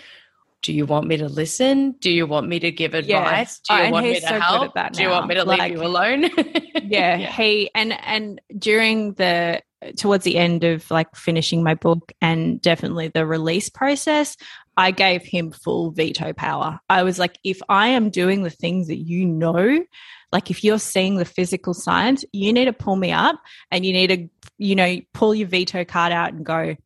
[0.63, 1.93] do you want me to listen?
[2.01, 3.61] Do you want me to give advice?
[3.71, 3.79] Yeah.
[3.79, 4.75] Do you want me to so help?
[4.93, 6.23] Do you want me to like, leave you alone?
[6.83, 9.63] yeah, yeah, he and and during the
[9.97, 14.37] towards the end of like finishing my book and definitely the release process,
[14.77, 16.81] I gave him full veto power.
[16.89, 19.85] I was like, if I am doing the things that you know,
[20.33, 23.37] like if you're seeing the physical signs, you need to pull me up
[23.71, 26.77] and you need to, you know, pull your veto card out and go,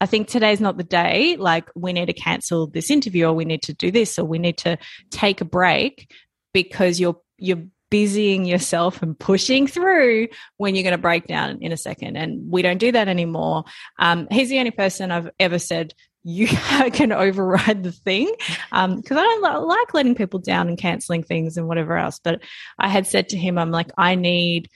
[0.00, 1.36] I think today's not the day.
[1.36, 4.38] Like, we need to cancel this interview, or we need to do this, or we
[4.38, 4.76] need to
[5.10, 6.12] take a break
[6.52, 11.72] because you're you're busying yourself and pushing through when you're going to break down in
[11.72, 12.16] a second.
[12.16, 13.64] And we don't do that anymore.
[13.98, 16.48] Um, he's the only person I've ever said you
[16.92, 18.26] can override the thing
[18.70, 22.18] because um, I don't like letting people down and canceling things and whatever else.
[22.22, 22.42] But
[22.78, 24.68] I had said to him, I'm like, I need,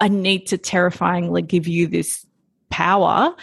[0.00, 2.24] I need to terrifyingly give you this
[2.70, 3.34] power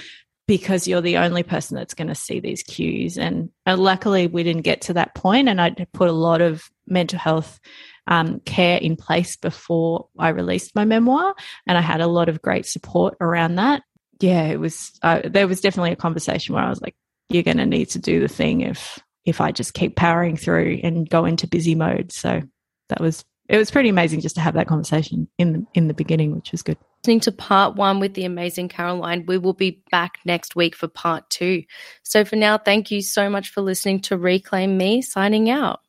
[0.48, 3.18] because you're the only person that's going to see these cues.
[3.18, 6.70] And uh, luckily, we didn't get to that point, and I put a lot of
[6.88, 7.60] mental health
[8.08, 11.36] um, care in place before I released my memoir,
[11.68, 13.84] and I had a lot of great support around that.
[14.20, 14.92] Yeah, it was.
[15.02, 16.96] Uh, there was definitely a conversation where I was like,
[17.30, 20.80] "You're going to need to do the thing if if I just keep powering through
[20.84, 22.42] and go into busy mode." So
[22.90, 25.94] that was it was pretty amazing just to have that conversation in the, in the
[25.94, 29.26] beginning, which was good listening to part one with the amazing Caroline.
[29.28, 31.64] We will be back next week for part two.
[32.04, 35.82] So for now, thank you so much for listening to Reclaim Me, signing out.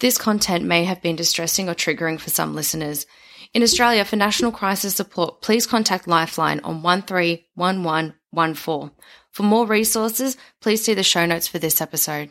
[0.00, 3.04] This content may have been distressing or triggering for some listeners.
[3.52, 8.90] In Australia, for national crisis support, please contact Lifeline on 131114.
[9.30, 12.30] For more resources, please see the show notes for this episode.